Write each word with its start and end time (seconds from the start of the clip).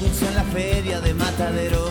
en 0.00 0.34
la 0.34 0.44
feria 0.44 1.00
de 1.00 1.12
mataderos. 1.12 1.90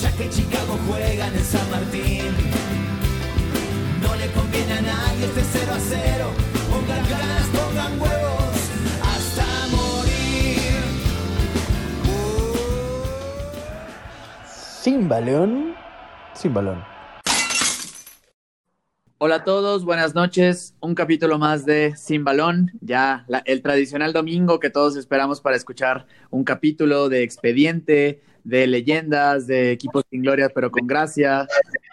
Ya 0.00 0.12
que 0.12 0.30
Chicago 0.30 0.78
juega 0.86 1.26
en 1.26 1.44
San 1.44 1.68
Martín. 1.70 2.24
No 4.00 4.14
le 4.14 4.30
conviene 4.30 4.74
a 4.74 4.80
nadie 4.80 5.24
este 5.24 5.42
0 5.42 5.72
a 5.74 5.80
0. 5.80 6.30
Pongan 6.70 7.10
ganas, 7.10 7.46
pongan 7.48 8.00
huevos. 8.00 8.56
Hasta 9.10 9.46
morir. 9.76 10.70
Sin 14.82 15.08
balón, 15.08 15.74
sin 16.34 16.54
balón. 16.54 16.89
Hola 19.22 19.34
a 19.36 19.44
todos, 19.44 19.84
buenas 19.84 20.14
noches. 20.14 20.74
Un 20.80 20.94
capítulo 20.94 21.38
más 21.38 21.66
de 21.66 21.94
Sin 21.94 22.24
Balón, 22.24 22.72
ya 22.80 23.24
la- 23.28 23.42
el 23.44 23.60
tradicional 23.60 24.14
domingo 24.14 24.58
que 24.60 24.70
todos 24.70 24.96
esperamos 24.96 25.42
para 25.42 25.56
escuchar 25.56 26.06
un 26.30 26.42
capítulo 26.42 27.10
de 27.10 27.22
expediente, 27.22 28.22
de 28.44 28.66
leyendas, 28.66 29.46
de 29.46 29.72
equipos 29.72 30.04
sin 30.10 30.22
gloria 30.22 30.48
pero 30.54 30.70
con 30.70 30.86
gracia, 30.86 31.46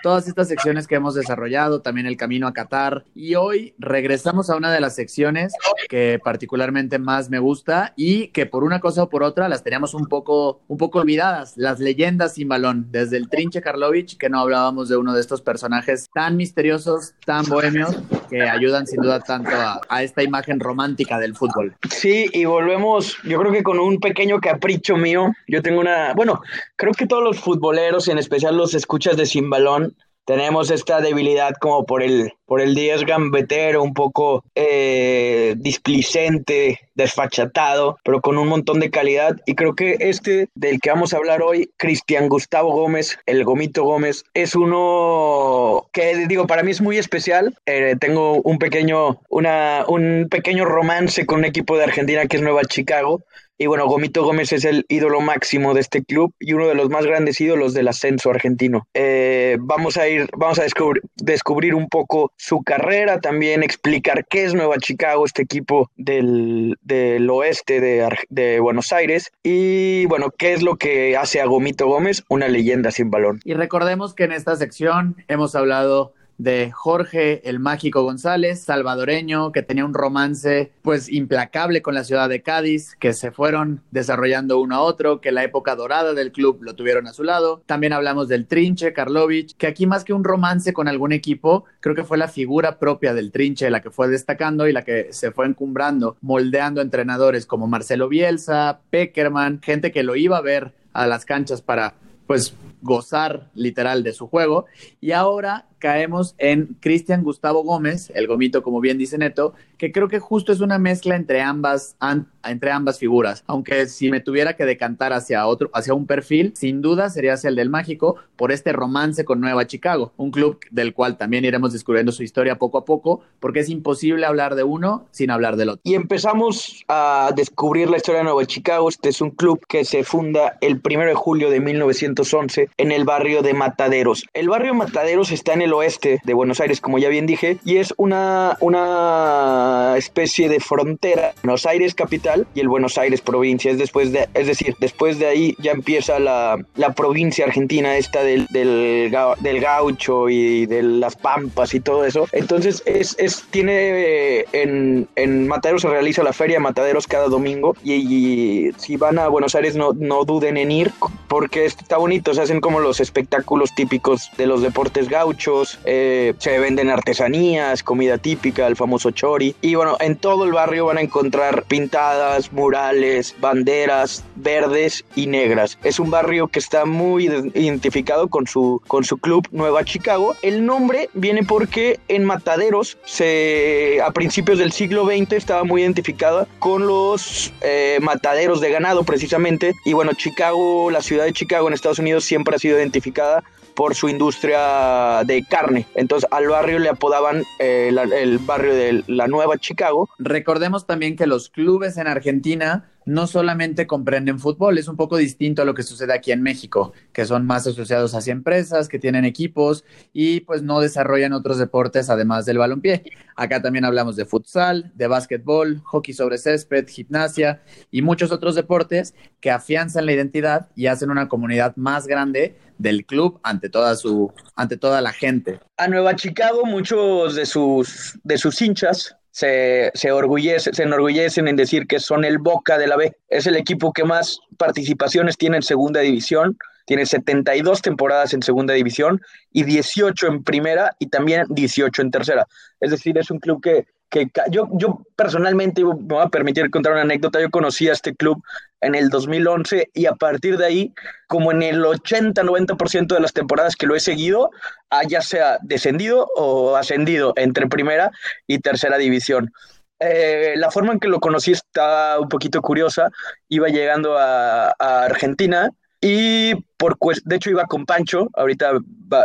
todas 0.04 0.28
estas 0.28 0.48
secciones 0.48 0.88
que 0.88 0.96
hemos 0.96 1.16
desarrollado, 1.16 1.82
también 1.82 2.08
el 2.08 2.18
camino 2.18 2.48
a 2.48 2.54
Qatar. 2.54 3.06
Y 3.16 3.36
hoy 3.36 3.74
regresamos 3.78 4.50
a 4.50 4.56
una 4.56 4.72
de 4.72 4.80
las 4.80 4.96
secciones 4.96 5.54
que 5.90 6.20
particularmente 6.24 7.00
más 7.00 7.30
me 7.30 7.40
gusta 7.40 7.94
y 7.96 8.28
que 8.30 8.46
por 8.46 8.64
una 8.64 8.80
cosa 8.80 9.04
o 9.04 9.10
por 9.10 9.24
otra 9.24 9.50
las 9.50 9.64
teníamos 9.64 9.94
un 9.94 10.08
poco, 10.08 10.62
un 10.68 10.78
poco 10.78 11.00
olvidadas, 11.00 11.54
las 11.58 11.80
leyendas 11.80 12.36
sin 12.36 12.48
balón, 12.48 12.88
desde 12.92 13.18
el 13.18 13.30
Trinche 13.30 13.62
Karlovich, 13.62 14.18
que 14.18 14.30
no 14.30 14.40
hablábamos 14.40 14.90
de 14.90 14.98
uno 14.98 15.14
de 15.14 15.22
estos 15.22 15.42
personajes 15.42 16.08
tan 16.14 16.38
misteriosos, 16.38 17.14
tan 17.26 17.46
bohemios, 17.46 17.96
que 18.28 18.42
ayudan 18.42 18.88
sin 18.88 19.02
duda 19.02 19.20
tanto 19.20 19.52
a, 19.90 20.04
esta 20.04 20.24
imagen 20.24 20.60
romántica 20.60 21.20
del 21.20 21.36
fútbol. 21.36 21.76
Sí, 21.90 22.28
y 22.34 22.46
volvemos, 22.46 23.18
yo 23.24 23.40
creo 23.40 23.52
que 23.52 23.64
con 23.64 23.80
un 23.80 24.00
pequeño 24.00 24.40
capricho 24.40 24.98
mío. 24.98 25.32
Yo 25.48 25.62
tengo 25.62 25.80
una, 25.80 26.14
bueno, 26.14 26.42
creo 26.76 26.94
que 26.94 27.08
todos 27.08 27.24
los 27.24 27.40
futboleros, 27.40 28.08
en 28.08 28.18
especial 28.18 28.58
los 28.58 28.74
escuchas 28.74 29.18
de 29.18 29.26
sin 29.26 29.50
balón, 29.50 29.96
tenemos 30.28 30.70
esta 30.72 31.00
debilidad 31.00 31.54
como 31.54 31.86
por 31.86 32.04
el, 32.04 32.34
por 32.46 32.60
el 32.60 32.76
10 32.76 33.06
gambetero, 33.06 33.82
un 33.82 33.94
poco 33.94 34.44
eh, 34.56 35.56
displicente, 35.58 36.82
desfachatado, 36.96 37.98
pero 38.04 38.20
con 38.20 38.38
un 38.38 38.50
montón 38.50 38.82
de 38.82 38.92
calidad. 38.92 39.38
Y 39.46 39.56
creo 39.56 39.74
que 39.74 39.96
este 40.02 40.50
del 40.54 40.82
que 40.82 40.90
vamos 40.90 41.14
a 41.14 41.18
hablar 41.18 41.42
hoy, 41.42 41.72
Cristian 41.78 42.28
Gustavo 42.28 42.74
Gómez, 42.74 43.18
el 43.26 43.46
Gomito 43.46 43.86
Gómez, 43.86 44.26
es 44.34 44.54
uno 44.54 45.88
que 45.94 46.28
digo, 46.28 46.46
para 46.46 46.62
mí 46.62 46.72
es 46.72 46.82
muy 46.82 46.98
especial. 46.98 47.58
Eh, 47.66 47.96
tengo 47.98 48.42
un 48.42 48.60
pequeño, 48.60 49.22
una, 49.30 49.86
un 49.88 50.28
pequeño 50.30 50.66
romance 50.66 51.26
con 51.26 51.40
un 51.40 51.46
equipo 51.46 51.78
de 51.78 51.86
Argentina 51.86 52.26
que 52.26 52.36
es 52.36 52.44
Nueva 52.44 52.66
Chicago. 52.66 53.24
Y 53.58 53.66
bueno, 53.66 53.88
Gomito 53.88 54.24
Gómez 54.24 54.54
es 54.54 54.66
el 54.66 54.86
ídolo 54.88 55.20
máximo 55.20 55.74
de 55.74 55.82
este 55.82 56.04
club 56.04 56.34
y 56.40 56.54
uno 56.54 56.68
de 56.68 56.76
los 56.76 56.90
más 56.90 57.06
grandes 57.06 57.42
ídolos 57.42 57.74
del 57.74 57.88
ascenso 57.88 58.30
argentino. 58.30 58.88
Eh, 58.94 59.58
vamos 59.60 59.98
a 59.98 60.08
ir, 60.08 60.30
vamos 60.38 60.60
a 60.60 60.64
descubrir, 60.64 61.02
descubrir 61.16 61.74
un 61.74 61.88
poco 61.88 62.32
su 62.38 62.62
carrera, 62.62 63.20
también 63.20 63.64
explicar 63.64 64.26
qué 64.28 64.46
es 64.46 64.54
Nueva 64.54 64.78
Chicago, 64.78 65.26
este 65.26 65.42
equipo 65.42 65.90
del, 65.96 66.78
del 66.82 67.30
oeste 67.30 67.82
de, 67.82 68.08
de 68.30 68.60
Buenos 68.60 68.94
Aires, 68.94 69.32
y 69.44 70.06
bueno, 70.06 70.32
qué 70.38 70.54
es 70.54 70.62
lo 70.62 70.76
que 70.76 71.18
hace 71.18 71.42
a 71.42 71.46
Gomito 71.46 71.88
Gómez 71.88 72.24
una 72.30 72.48
leyenda 72.48 72.92
sin 72.92 73.10
balón. 73.10 73.40
Y 73.44 73.54
recordemos 73.54 74.14
que 74.14 74.26
en 74.26 74.34
esta 74.34 74.56
sección 74.56 75.16
hemos 75.28 75.56
hablado 75.56 76.14
de 76.38 76.72
Jorge 76.72 77.48
el 77.50 77.60
Mágico 77.60 78.04
González, 78.04 78.62
salvadoreño, 78.62 79.52
que 79.52 79.64
tenía 79.64 79.86
un 79.86 79.94
romance 79.94 80.72
pues 80.82 81.10
implacable 81.12 81.82
con 81.82 81.96
la 81.96 82.04
ciudad 82.04 82.30
de 82.30 82.42
Cádiz, 82.42 82.96
que 83.00 83.14
se 83.14 83.32
fueron 83.32 83.82
desarrollando 83.92 84.60
uno 84.60 84.76
a 84.76 84.82
otro, 84.82 85.22
que 85.22 85.32
la 85.32 85.44
época 85.44 85.76
dorada 85.76 86.14
del 86.14 86.32
club 86.32 86.60
lo 86.62 86.76
tuvieron 86.76 87.08
a 87.08 87.14
su 87.14 87.24
lado. 87.24 87.62
También 87.66 87.94
hablamos 87.94 88.28
del 88.28 88.46
Trinche 88.48 88.94
Karlovich, 88.94 89.56
que 89.58 89.68
aquí 89.68 89.88
más 89.88 90.04
que 90.04 90.14
un 90.14 90.24
romance 90.24 90.74
con 90.74 90.88
algún 90.88 91.12
equipo, 91.12 91.66
creo 91.80 91.96
que 91.96 92.04
fue 92.04 92.18
la 92.18 92.28
figura 92.28 92.80
propia 92.80 93.14
del 93.14 93.32
Trinche 93.32 93.70
la 93.70 93.82
que 93.82 93.92
fue 93.92 94.08
destacando 94.08 94.68
y 94.68 94.74
la 94.74 94.84
que 94.84 95.08
se 95.12 95.32
fue 95.32 95.46
encumbrando, 95.46 96.18
moldeando 96.22 96.82
entrenadores 96.82 97.46
como 97.46 97.68
Marcelo 97.68 98.08
Bielsa, 98.08 98.80
Peckerman, 98.90 99.62
gente 99.62 99.92
que 99.92 100.04
lo 100.04 100.16
iba 100.16 100.38
a 100.38 100.42
ver 100.42 100.74
a 100.94 101.08
las 101.08 101.26
canchas 101.26 101.62
para 101.62 101.94
pues 102.28 102.54
gozar 102.82 103.50
literal 103.54 104.04
de 104.04 104.14
su 104.14 104.28
juego. 104.28 104.66
Y 105.02 105.12
ahora 105.12 105.66
caemos 105.80 106.34
en 106.40 106.76
Cristian 106.80 107.24
Gustavo 107.24 107.64
Gómez, 107.64 108.12
el 108.16 108.26
gomito, 108.26 108.64
como 108.64 108.80
bien 108.82 108.98
dice 108.98 109.18
Neto, 109.20 109.54
que 109.78 109.92
creo 109.92 110.08
que 110.08 110.18
justo 110.20 110.52
es 110.52 110.60
una 110.60 110.80
mezcla 110.80 111.16
entre 111.16 111.42
ambas, 111.42 111.96
an- 112.00 112.28
entre 112.44 112.72
ambas 112.72 112.98
figuras. 112.98 113.44
Aunque 113.46 113.86
si 113.86 114.10
me 114.10 114.20
tuviera 114.20 114.56
que 114.56 114.66
decantar 114.66 115.14
hacia 115.14 115.46
otro, 115.46 115.70
hacia 115.74 115.94
un 115.94 116.08
perfil, 116.08 116.54
sin 116.56 116.82
duda 116.82 117.12
sería 117.12 117.34
hacia 117.34 117.50
el 117.50 117.56
del 117.56 117.70
mágico 117.70 118.16
por 118.36 118.52
este 118.52 118.74
romance 118.74 119.24
con 119.24 119.40
Nueva 119.40 119.68
Chicago, 119.68 120.14
un 120.18 120.32
club 120.32 120.60
del 120.72 120.94
cual 120.96 121.16
también 121.18 121.46
iremos 121.46 121.74
descubriendo 121.74 122.12
su 122.12 122.24
historia 122.24 122.58
poco 122.58 122.80
a 122.80 122.86
poco, 122.86 123.22
porque 123.40 123.60
es 123.60 123.70
imposible 123.70 124.26
hablar 124.26 124.56
de 124.56 124.64
uno 124.64 125.06
sin 125.12 125.30
hablar 125.30 125.58
del 125.58 125.70
otro. 125.70 125.82
Y 125.84 125.94
empezamos 125.94 126.84
a 126.88 127.32
descubrir 127.36 127.88
la 127.90 127.98
historia 127.98 128.20
de 128.20 128.26
Nueva 128.26 128.46
Chicago. 128.46 128.90
Este 128.90 129.10
es 129.10 129.22
un 129.22 129.30
club 129.30 129.60
que 129.68 129.86
se 129.86 130.04
funda 130.04 130.58
el 130.62 130.82
1 130.84 131.06
de 131.06 131.14
julio 131.14 131.52
de 131.52 131.60
1911 131.60 132.67
en 132.78 132.92
el 132.92 133.06
barrio 133.06 133.42
de 133.42 133.54
Mataderos. 133.54 134.26
El 134.34 134.50
barrio 134.50 134.74
Mataderos 134.74 135.32
está 135.32 135.54
en 135.54 135.62
el 135.62 135.74
oeste 135.74 136.20
de 136.24 136.34
Buenos 136.34 136.60
Aires, 136.60 136.82
como 136.82 136.98
ya 136.98 137.10
bien 137.10 137.26
dije, 137.26 137.58
y 137.66 137.78
es 137.78 137.94
una, 137.98 138.58
una 138.62 139.96
especie 139.98 140.50
de 140.50 140.60
frontera. 140.60 141.34
Buenos 141.44 141.66
Aires 141.66 141.94
capital 141.94 142.48
y 142.54 142.60
el 142.60 142.68
Buenos 142.68 142.98
Aires 142.98 143.22
provincia. 143.22 143.72
Es, 143.72 143.78
después 143.78 144.12
de, 144.12 144.28
es 144.34 144.48
decir, 144.48 144.76
después 144.80 145.20
de 145.20 145.28
ahí 145.28 145.56
ya 145.60 145.72
empieza 145.72 146.20
la, 146.20 146.58
la 146.76 146.94
provincia 146.94 147.46
argentina 147.46 147.98
esta 147.98 148.24
del, 148.24 148.48
del, 148.48 149.16
del 149.40 149.60
gaucho 149.62 150.30
y 150.30 150.66
de 150.66 150.84
las 150.84 151.16
pampas 151.16 151.74
y 151.74 151.80
todo 151.80 152.06
eso. 152.06 152.28
Entonces 152.32 152.84
es, 152.86 153.16
es 153.20 153.46
tiene 153.50 153.74
eh, 153.78 154.46
en, 154.54 155.08
en 155.16 155.48
Mataderos 155.48 155.82
se 155.82 155.90
realiza 155.90 156.24
la 156.24 156.34
feria 156.34 156.58
de 156.58 156.62
Mataderos 156.62 157.08
cada 157.08 157.28
domingo 157.28 157.76
y, 157.84 157.94
y 157.94 158.72
si 158.78 158.98
van 158.98 159.20
a 159.20 159.28
Buenos 159.28 159.56
Aires 159.56 159.76
no, 159.76 159.94
no 159.94 160.26
duden 160.26 160.58
en 160.58 160.72
ir 160.72 160.92
porque 161.28 161.66
está 161.66 161.98
bonito, 161.98 162.34
se 162.34 162.42
hacen 162.42 162.57
como 162.62 162.80
los 162.80 163.00
espectáculos 163.00 163.74
típicos 163.76 164.30
de 164.38 164.48
los 164.48 164.62
deportes 164.62 165.10
gauchos, 165.10 165.80
eh, 165.86 166.34
se 166.38 166.60
venden 166.60 166.90
artesanías, 166.90 167.84
comida 167.84 168.18
típica, 168.18 168.68
el 168.68 168.76
famoso 168.76 169.12
chori 169.12 169.56
y 169.62 169.76
bueno, 169.76 169.98
en 170.00 170.16
todo 170.16 170.44
el 170.46 170.52
barrio 170.54 170.86
van 170.86 170.98
a 170.98 171.02
encontrar 171.02 171.64
pintadas, 171.64 172.52
murales, 172.54 173.36
banderas 173.40 174.24
verdes 174.36 175.04
y 175.16 175.28
negras. 175.28 175.78
Es 175.84 176.00
un 176.00 176.10
barrio 176.12 176.48
que 176.48 176.60
está 176.60 176.86
muy 176.86 177.28
de- 177.28 177.52
identificado 177.60 178.28
con 178.30 178.48
su, 178.48 178.82
con 178.88 179.04
su 179.04 179.18
club 179.18 179.48
Nueva 179.52 179.84
Chicago. 179.84 180.36
El 180.42 180.66
nombre 180.66 181.10
viene 181.14 181.44
porque 181.44 182.00
en 182.08 182.24
Mataderos, 182.24 182.98
se, 183.06 184.00
a 184.06 184.12
principios 184.12 184.60
del 184.60 184.72
siglo 184.72 185.06
XX, 185.06 185.34
estaba 185.34 185.64
muy 185.64 185.82
identificada 185.82 186.48
con 186.60 186.88
los 186.88 187.52
eh, 187.62 187.98
mataderos 188.02 188.62
de 188.62 188.72
ganado 188.72 189.04
precisamente. 189.04 189.74
Y 189.86 189.94
bueno, 189.94 190.14
Chicago, 190.14 190.90
la 190.92 191.02
ciudad 191.02 191.26
de 191.26 191.34
Chicago 191.34 191.68
en 191.68 191.74
Estados 191.74 192.00
Unidos 192.00 192.24
siempre 192.24 192.47
ha 192.56 192.60
sido 192.60 192.78
identificada 192.78 193.44
por 193.76 193.94
su 193.94 194.10
industria 194.10 195.22
de 195.26 195.46
carne. 195.48 195.86
Entonces 195.96 196.28
al 196.32 196.48
barrio 196.48 196.80
le 196.80 196.90
apodaban 196.90 197.44
eh, 197.60 197.90
la- 197.94 198.04
el 198.04 198.40
barrio 198.40 198.74
de 198.74 199.04
la 199.08 199.28
Nueva 199.28 199.58
Chicago 199.58 200.10
Recordemos 200.18 200.88
también 200.88 201.16
que 201.16 201.28
los 201.28 201.50
clubes 201.50 201.98
en 201.98 202.08
Argentina 202.08 202.90
no 203.08 203.26
solamente 203.26 203.88
comprenden 203.88 204.38
fútbol, 204.38 204.78
es 204.78 204.90
un 204.90 204.98
poco 204.98 205.16
distinto 205.16 205.62
a 205.62 205.66
lo 205.66 205.74
que 205.74 205.84
sucede 205.84 206.14
aquí 206.14 206.34
en 206.34 206.42
México, 206.42 206.92
que 207.14 207.26
son 207.26 207.46
más 207.46 207.66
asociados 207.66 208.14
hacia 208.14 208.34
empresas, 208.34 208.90
que 208.90 209.00
tienen 209.00 209.24
equipos 209.24 209.86
y 210.12 210.42
pues 210.42 210.62
no 210.62 210.82
desarrollan 210.82 211.32
otros 211.32 211.58
deportes 211.58 212.10
además 212.10 212.46
del 212.46 212.58
balompié. 212.58 213.04
Acá 213.38 213.62
también 213.62 213.86
hablamos 213.86 214.18
de 214.18 214.26
futsal, 214.26 214.92
de 214.96 215.08
básquetbol, 215.08 215.82
hockey 215.86 216.14
sobre 216.14 216.38
césped, 216.38 216.86
gimnasia 216.90 217.62
y 217.92 218.02
muchos 218.02 218.34
otros 218.34 218.56
deportes 218.56 219.16
que 219.40 219.52
afianzan 219.52 220.06
la 220.06 220.12
identidad 220.12 220.68
y 220.76 220.88
hacen 220.88 221.10
una 221.10 221.30
comunidad 221.30 221.78
más 221.78 222.08
grande 222.08 222.58
del 222.78 223.06
club 223.06 223.40
ante 223.42 223.70
toda 223.70 223.96
su 223.96 224.34
ante 224.56 224.76
toda 224.76 225.02
la 225.02 225.14
gente. 225.14 225.60
a 225.78 225.88
Nueva 225.88 226.16
Chicago 226.16 226.66
muchos 226.66 227.36
de 227.36 227.46
sus, 227.46 228.20
de 228.24 228.38
sus 228.38 228.62
hinchas 228.62 229.16
se, 229.38 229.92
se, 229.94 230.12
orgullece- 230.12 230.74
se 230.74 230.82
enorgullecen 230.82 231.48
en 231.48 231.56
decir 231.56 231.86
que 231.86 232.00
son 232.00 232.26
el 232.26 232.40
Boca 232.40 232.80
de 232.80 232.88
la 232.88 232.96
B. 232.98 233.16
Es 233.30 233.46
el 233.46 233.56
equipo 233.56 233.94
que 233.94 234.04
más 234.04 234.40
participaciones 234.58 235.38
tiene 235.38 235.58
en 235.58 235.62
segunda 235.62 236.00
división. 236.00 236.58
Tiene 236.88 237.06
72 237.06 237.84
temporadas 237.84 238.34
en 238.34 238.42
segunda 238.42 238.74
división 238.74 239.22
y 239.52 239.64
18 239.64 240.26
en 240.26 240.44
primera 240.44 240.96
y 240.98 241.10
también 241.10 241.44
18 241.50 242.02
en 242.02 242.10
tercera. 242.10 242.48
Es 242.80 242.90
decir, 242.90 243.16
es 243.20 243.30
un 243.30 243.38
club 243.38 243.62
que, 243.62 243.86
que 244.10 244.30
yo, 244.50 244.68
yo 244.74 245.02
personalmente 245.16 245.84
me 245.84 245.94
voy 245.94 246.24
a 246.24 246.30
permitir 246.30 246.70
contar 246.70 246.94
una 246.94 247.02
anécdota. 247.02 247.42
Yo 247.42 247.50
conocí 247.50 247.90
a 247.90 247.94
este 247.94 248.16
club 248.16 248.42
en 248.82 248.96
el 248.96 249.10
2011 249.10 249.90
y 249.94 250.06
a 250.06 250.14
partir 250.14 250.58
de 250.58 250.66
ahí, 250.66 250.94
como 251.28 251.52
en 251.52 251.62
el 251.62 251.84
80-90% 251.84 253.16
de 253.16 253.20
las 253.20 253.34
temporadas 253.34 253.76
que 253.76 253.88
lo 253.88 253.96
he 253.96 254.00
seguido, 254.00 254.50
ha 254.90 255.04
ya 255.04 255.22
sea 255.22 255.58
descendido 255.62 256.28
o 256.36 256.76
ascendido 256.76 257.34
entre 257.36 257.68
primera 257.68 258.12
y 258.48 258.60
tercera 258.60 258.98
división. 258.98 259.52
eh, 260.00 260.54
la 260.58 260.70
forma 260.72 260.94
en 260.94 261.00
que 261.00 261.08
lo 261.08 261.20
conocí 261.20 261.52
está 261.52 262.20
un 262.20 262.30
poquito 262.30 262.62
curiosa. 262.62 263.10
Iba 263.50 263.68
llegando 263.70 264.18
a, 264.18 264.70
Argentina 264.80 265.72
y 266.00 266.54
por 266.78 266.98
de 267.26 267.36
hecho 267.36 267.50
iba 267.50 267.66
con 267.66 267.86
Pancho, 267.86 268.30
ahorita 268.34 268.74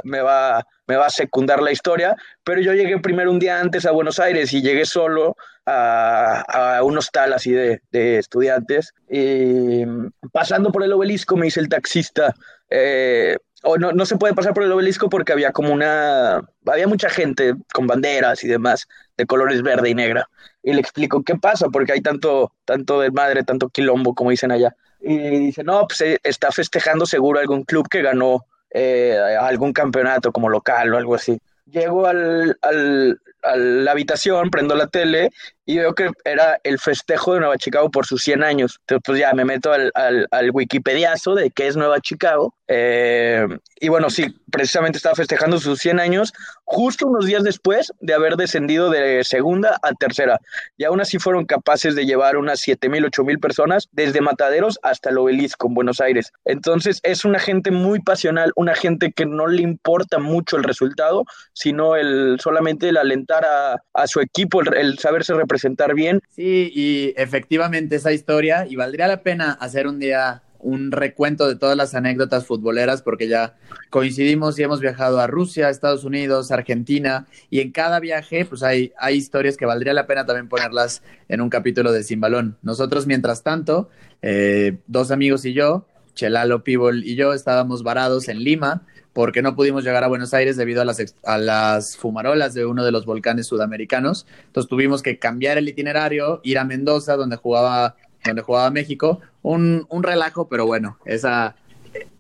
me, 0.05 0.21
va, 0.21 0.67
me 0.87 0.97
va 0.97 1.07
a 1.07 1.11
secundar 1.11 1.63
la 1.63 1.73
historia, 1.73 2.17
pero 2.45 2.61
yo 2.61 2.73
llegué 2.73 2.99
primero 2.99 3.31
un 3.31 3.39
día 3.39 3.61
antes 3.61 3.85
a 3.85 3.93
Buenos 3.93 4.19
Aires 4.19 4.53
y 4.53 4.63
llegué 4.63 4.87
solo 4.87 5.37
a, 5.67 6.77
a 6.77 6.83
un 6.83 6.97
hostal 6.99 7.33
así 7.33 7.53
de, 7.53 7.81
estudiantes. 7.93 8.95
Y 9.11 9.85
pasando 10.33 10.73
por 10.73 10.83
el 10.83 10.93
obelisco 10.93 11.37
me 11.37 11.47
dice 11.47 11.61
el 11.61 11.69
taxista, 11.69 12.35
eh, 12.71 13.37
o 13.63 13.77
no, 13.79 13.93
no 13.93 14.07
se 14.07 14.17
puede 14.17 14.35
pasar 14.35 14.55
por 14.55 14.65
el 14.65 14.73
obelisco 14.73 15.09
porque 15.09 15.33
había 15.33 15.53
como 15.53 15.73
una, 15.73 16.43
había 16.67 16.89
mucha 16.89 17.09
gente 17.11 17.55
con 17.73 17.87
banderas 17.87 18.43
y 18.43 18.49
demás 18.49 18.89
de 19.17 19.27
colores 19.27 19.63
verde 19.63 19.91
y 19.91 19.95
negra. 19.95 20.29
Y 20.63 20.73
le 20.73 20.81
explico 20.81 21.23
qué 21.23 21.37
pasa, 21.37 21.69
porque 21.69 21.93
hay 21.93 22.01
tanto, 22.01 22.53
tanto 22.65 23.01
de 23.01 23.11
madre, 23.11 23.45
tanto 23.45 23.69
quilombo, 23.69 24.15
como 24.15 24.31
dicen 24.31 24.53
allá. 24.53 24.75
Y 25.03 25.19
dice, 25.19 25.65
no, 25.65 25.87
pues 25.87 26.01
eh, 26.03 26.19
está 26.23 26.53
festejando 26.53 27.07
seguro 27.07 27.41
algún 27.41 27.65
club 27.65 27.89
que 27.89 28.03
ganó 28.03 28.47
eh, 28.71 29.19
algún 29.41 29.73
campeonato 29.73 30.33
como 30.33 30.49
local 30.49 30.95
o 30.95 30.97
algo 30.97 31.15
así. 31.15 31.39
Llego 31.67 32.07
al, 32.07 32.57
al, 32.63 33.21
a 33.43 33.57
la 33.57 33.91
habitación, 33.91 34.51
prendo 34.51 34.75
la 34.75 34.87
tele 34.87 35.31
y 35.65 35.79
veo 35.79 35.95
que 35.95 36.11
era 36.25 36.61
el 36.65 36.79
festejo 36.79 37.35
de 37.35 37.41
Nueva 37.41 37.57
Chicago 37.57 37.91
por 37.91 38.07
sus 38.07 38.23
100 38.23 38.43
años. 38.43 38.79
Entonces, 38.81 39.03
pues 39.05 39.19
ya 39.21 39.33
me 39.33 39.45
meto 39.45 39.73
al, 39.73 39.93
al, 39.95 40.27
al 40.31 40.51
Wikipediazo 40.51 41.35
de 41.35 41.51
qué 41.51 41.69
es 41.69 41.77
Nueva 41.77 42.01
Chicago. 42.01 42.55
Eh, 42.67 43.47
y 43.81 43.89
bueno, 43.89 44.11
sí, 44.11 44.35
precisamente 44.51 44.97
estaba 44.97 45.15
festejando 45.15 45.59
sus 45.59 45.79
100 45.81 46.01
años 46.01 46.33
justo 46.65 47.07
unos 47.07 47.27
días 47.27 47.43
después 47.43 47.93
de 48.01 48.15
haber 48.15 48.37
descendido 48.37 48.91
de 48.91 49.23
segunda 49.25 49.79
a 49.83 49.93
tercera. 49.93 50.41
Y 50.77 50.85
aún 50.85 51.01
así 51.01 51.19
fueron 51.19 51.45
capaces 51.45 51.95
de 51.95 52.07
llevar 52.07 52.37
unas 52.37 52.61
7 52.61 52.89
mil, 52.89 53.05
8 53.05 53.25
mil 53.25 53.39
personas 53.39 53.89
desde 53.93 54.21
Mataderos 54.21 54.79
hasta 54.83 55.11
el 55.11 55.19
obelisco 55.19 55.69
en 55.69 55.75
Buenos 55.75 56.01
Aires. 56.01 56.33
Entonces, 56.45 57.01
es 57.03 57.25
una 57.25 57.39
gente 57.39 57.71
muy 57.71 58.01
pasional, 58.01 58.53
una 58.57 58.75
gente 58.75 59.13
que 59.13 59.27
no 59.27 59.47
le 59.47 59.63
importa 59.63 60.19
mucho 60.19 60.57
el 60.57 60.65
resultado, 60.65 61.25
sino 61.53 61.95
el, 61.97 62.39
solamente 62.41 62.89
el 62.89 62.97
alentar 62.97 63.45
a, 63.45 63.83
a 63.93 64.07
su 64.07 64.21
equipo, 64.21 64.63
el, 64.63 64.75
el 64.75 64.99
saberse 64.99 65.35
representar 65.35 65.52
presentar 65.53 65.95
bien. 65.95 66.23
Sí, 66.31 66.73
y 66.75 67.13
efectivamente 67.17 67.97
esa 67.97 68.13
historia, 68.13 68.67
y 68.67 68.75
valdría 68.75 69.07
la 69.07 69.23
pena 69.23 69.53
hacer 69.53 69.87
un 69.87 69.99
día 69.99 70.43
un 70.61 70.93
recuento 70.93 71.47
de 71.47 71.57
todas 71.57 71.77
las 71.77 71.95
anécdotas 71.95 72.47
futboleras 72.47 73.03
porque 73.03 73.29
ya 73.29 73.57
coincidimos 73.91 74.59
y 74.59 74.63
hemos 74.63 74.81
viajado 74.81 75.21
a 75.21 75.27
Rusia, 75.27 75.69
Estados 75.69 76.05
Unidos, 76.05 76.53
Argentina 76.53 77.27
y 77.51 77.61
en 77.61 77.73
cada 77.73 78.01
viaje 78.01 78.45
pues 78.45 78.63
hay, 78.63 78.93
hay 78.97 79.17
historias 79.17 79.57
que 79.57 79.67
valdría 79.67 79.93
la 79.93 80.07
pena 80.07 80.25
también 80.25 80.49
ponerlas 80.49 81.03
en 81.29 81.41
un 81.41 81.51
capítulo 81.51 81.93
de 81.93 82.05
Sin 82.05 82.21
Balón. 82.21 82.57
Nosotros 82.63 83.07
mientras 83.07 83.43
tanto, 83.43 83.91
eh, 84.23 84.79
dos 84.87 85.11
amigos 85.11 85.45
y 85.45 85.53
yo, 85.53 85.87
Chelalo 86.15 86.63
Pibol 86.63 87.05
y 87.05 87.17
yo 87.17 87.33
estábamos 87.35 87.83
varados 87.83 88.29
en 88.29 88.45
Lima 88.45 88.87
porque 89.13 89.43
no 89.43 89.55
pudimos 89.55 89.85
llegar 89.85 90.05
a 90.05 90.09
Buenos 90.09 90.33
Aires 90.35 90.57
debido 90.57 90.83
a 90.83 90.85
las, 90.85 91.15
a 91.25 91.39
las 91.39 91.97
fumarolas 91.97 92.55
de 92.55 92.65
uno 92.65 92.85
de 92.85 92.93
los 92.93 93.05
volcanes 93.05 93.47
sudamericanos. 93.47 94.27
Entonces 94.47 94.69
tuvimos 94.69 95.03
que 95.03 95.19
cambiar 95.19 95.59
el 95.59 95.69
itinerario, 95.69 96.41
ir 96.43 96.59
a 96.59 96.65
Mendoza, 96.65 97.17
donde 97.17 97.37
jugaba, 97.37 97.97
donde 98.25 98.43
jugaba 98.43 98.71
México. 98.71 99.21
Un, 99.43 99.87
un 99.91 100.03
relajo, 100.03 100.49
pero 100.49 100.67
bueno, 100.67 100.99
esa, 101.05 101.57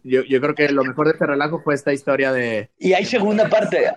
yo, 0.04 0.22
yo, 0.24 0.40
creo 0.40 0.54
que 0.54 0.68
lo 0.68 0.84
mejor 0.84 1.06
de 1.06 1.12
este 1.12 1.26
relajo 1.26 1.60
fue 1.62 1.74
esta 1.74 1.92
historia 1.92 2.32
de... 2.32 2.68
Y 2.78 2.92
hay 2.92 3.04
segunda 3.04 3.48
parte, 3.48 3.90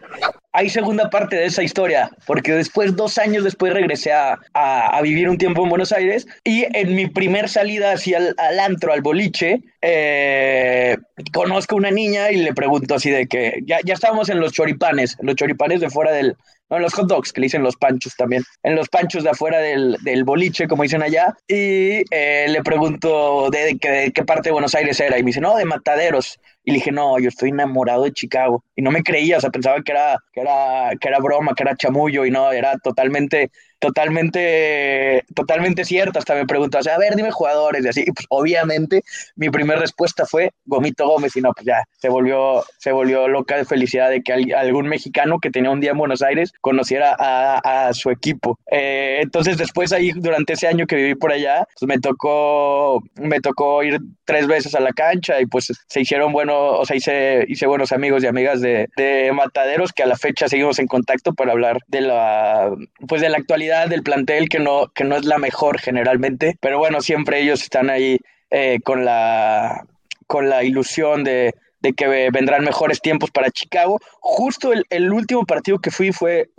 hay 0.52 0.70
segunda 0.70 1.10
parte 1.10 1.36
de 1.36 1.46
esa 1.46 1.64
historia, 1.64 2.10
porque 2.26 2.54
después, 2.54 2.96
dos 2.96 3.18
años 3.18 3.44
después, 3.44 3.74
regresé 3.74 4.14
a, 4.14 4.40
a, 4.54 5.02
vivir 5.02 5.28
un 5.28 5.38
tiempo 5.38 5.64
en 5.64 5.70
Buenos 5.70 5.92
Aires 5.92 6.28
y 6.44 6.66
en 6.74 6.96
mi 6.96 7.08
primer 7.08 7.50
salida 7.50 7.92
hacia 7.92 8.20
el 8.20 8.36
al 8.38 8.60
antro, 8.60 8.94
al 8.94 9.02
boliche, 9.02 9.62
eh, 9.82 10.98
conozco 11.34 11.76
a 11.76 11.78
una 11.78 11.92
niña 11.92 12.32
y 12.32 12.38
le 12.38 12.54
pregunto 12.54 12.96
así 12.96 13.10
de 13.10 13.28
que 13.28 13.62
ya, 13.66 13.80
ya 13.84 13.94
estábamos 13.94 14.30
en 14.30 14.40
los 14.40 14.54
choripanes, 14.54 15.18
los 15.22 15.36
choripanes 15.36 15.82
de 15.82 15.90
fuera 15.90 16.12
del, 16.12 16.38
en 16.70 16.82
los 16.82 16.94
hot 16.94 17.08
dogs, 17.08 17.32
que 17.32 17.42
le 17.42 17.46
dicen 17.46 17.64
los 17.64 17.76
panchos 17.76 18.16
también, 18.16 18.44
en 18.64 18.76
los 18.76 18.90
panchos 18.90 19.24
de 19.24 19.30
afuera 19.30 19.60
del, 19.60 19.98
del 20.02 20.24
boliche, 20.24 20.68
como 20.68 20.84
dicen 20.84 21.04
allá, 21.04 21.36
y 21.48 22.02
eh, 22.12 22.46
le 22.50 22.64
pregunto 22.64 23.50
de, 23.52 23.78
de, 23.80 24.12
qué 24.12 24.24
parte 24.24 24.50
de 24.50 24.54
Buenos 24.54 24.76
Aires 24.76 25.00
era, 25.00 25.18
y 25.18 25.24
me 25.24 25.28
dice, 25.28 25.42
no, 25.42 25.56
de 25.56 25.66
Mataderos. 25.66 26.40
Y 26.68 26.72
le 26.72 26.78
dije, 26.78 26.92
no, 26.92 27.20
yo 27.20 27.30
estoy 27.30 27.50
enamorado 27.50 28.06
de 28.06 28.12
Chicago. 28.12 28.64
Y 28.76 28.82
no 28.82 28.90
me 28.90 29.04
creía, 29.04 29.38
o 29.38 29.42
sea, 29.42 29.52
pensaba 29.52 29.84
que 29.84 29.92
era, 29.92 30.18
que 30.34 30.42
era, 30.42 30.90
que 31.00 31.08
era 31.08 31.20
broma, 31.20 31.54
que 31.54 31.62
era 31.62 31.76
chamullo, 31.76 32.26
y 32.26 32.32
no, 32.32 32.52
era 32.52 32.78
totalmente 32.80 33.52
totalmente, 33.86 35.24
totalmente 35.36 35.86
cierto. 35.86 36.20
Hasta 36.20 36.36
me 36.36 36.46
preguntó, 36.46 36.80
o 36.80 36.84
sea, 36.84 36.96
a 36.96 36.98
ver, 36.98 37.16
dime 37.16 37.32
jugadores 37.32 37.86
y 37.86 37.88
así. 37.88 38.04
Y 38.06 38.12
pues 38.12 38.26
obviamente 38.30 39.04
mi 39.36 39.50
primera 39.50 39.80
respuesta 39.80 40.26
fue 40.26 40.52
Gomito 40.66 41.08
Gómez 41.08 41.36
y 41.36 41.42
no, 41.42 41.52
pues 41.54 41.66
ya 41.66 41.84
se 42.00 42.10
volvió, 42.10 42.64
se 42.80 42.92
volvió 42.92 43.28
loca 43.28 43.58
de 43.58 43.66
felicidad 43.66 44.10
de 44.10 44.22
que 44.22 44.34
algún 44.56 44.88
mexicano 44.88 45.40
que 45.40 45.52
tenía 45.52 45.70
un 45.70 45.82
día 45.82 45.92
en 45.92 45.98
Buenos 45.98 46.22
Aires 46.22 46.52
conociera 46.62 47.16
a, 47.20 47.88
a 47.88 47.94
su 47.94 48.10
equipo. 48.10 48.58
Eh, 48.72 49.20
entonces 49.22 49.58
después 49.58 49.94
ahí, 49.94 50.12
durante 50.16 50.54
ese 50.54 50.68
año 50.68 50.88
que 50.88 50.96
viví 50.96 51.16
por 51.16 51.32
allá, 51.32 51.68
pues 51.80 51.88
me 51.88 52.00
tocó, 52.00 53.04
me 53.16 53.40
tocó 53.40 53.84
ir 53.84 54.00
tres 54.26 54.48
veces 54.48 54.74
a 54.76 54.80
la 54.80 54.94
cancha 54.94 55.40
y 55.40 55.46
pues 55.46 55.72
se 55.88 56.02
hicieron 56.02 56.34
buenos, 56.34 56.80
o 56.80 56.86
sea, 56.86 56.96
hice, 56.96 57.46
hice 57.48 57.68
buenos 57.68 57.92
amigos 57.92 58.24
y 58.24 58.28
amigas 58.28 58.62
de, 58.62 58.90
de 58.98 59.32
Mataderos 59.32 59.94
que 59.94 60.04
a 60.04 60.08
la 60.08 60.18
fecha 60.18 60.48
seguimos 60.48 60.80
en 60.80 60.88
contacto 60.88 61.34
para 61.34 61.52
hablar 61.52 61.78
de 61.88 62.02
la, 62.02 62.72
pues 63.08 63.22
de 63.22 63.30
la 63.30 63.38
actualidad 63.38 63.75
del 63.88 64.04
plantel 64.04 64.50
que 64.50 64.60
no, 64.60 64.88
que 64.94 65.04
no 65.04 65.16
es 65.16 65.26
la 65.26 65.38
mejor 65.38 65.80
generalmente, 65.80 66.58
pero 66.62 66.80
bueno, 66.80 67.02
siempre 67.02 67.42
ellos 67.42 67.62
están 67.62 67.90
ahí 67.90 68.20
eh, 68.50 68.80
con, 68.84 69.06
la, 69.06 69.86
con 70.28 70.50
la 70.50 70.64
ilusión 70.64 71.24
de, 71.24 71.54
que 71.98 72.30
vendrán 72.32 72.64
mejores 72.64 73.02
tiempos 73.02 73.32
para 73.32 73.52
Chicago. 73.52 74.00
Justo 74.20 74.72
el, 74.90 75.12
último 75.12 75.46
partido 75.46 75.80
que 75.80 75.92
fui 75.92 76.12
fue 76.12 76.50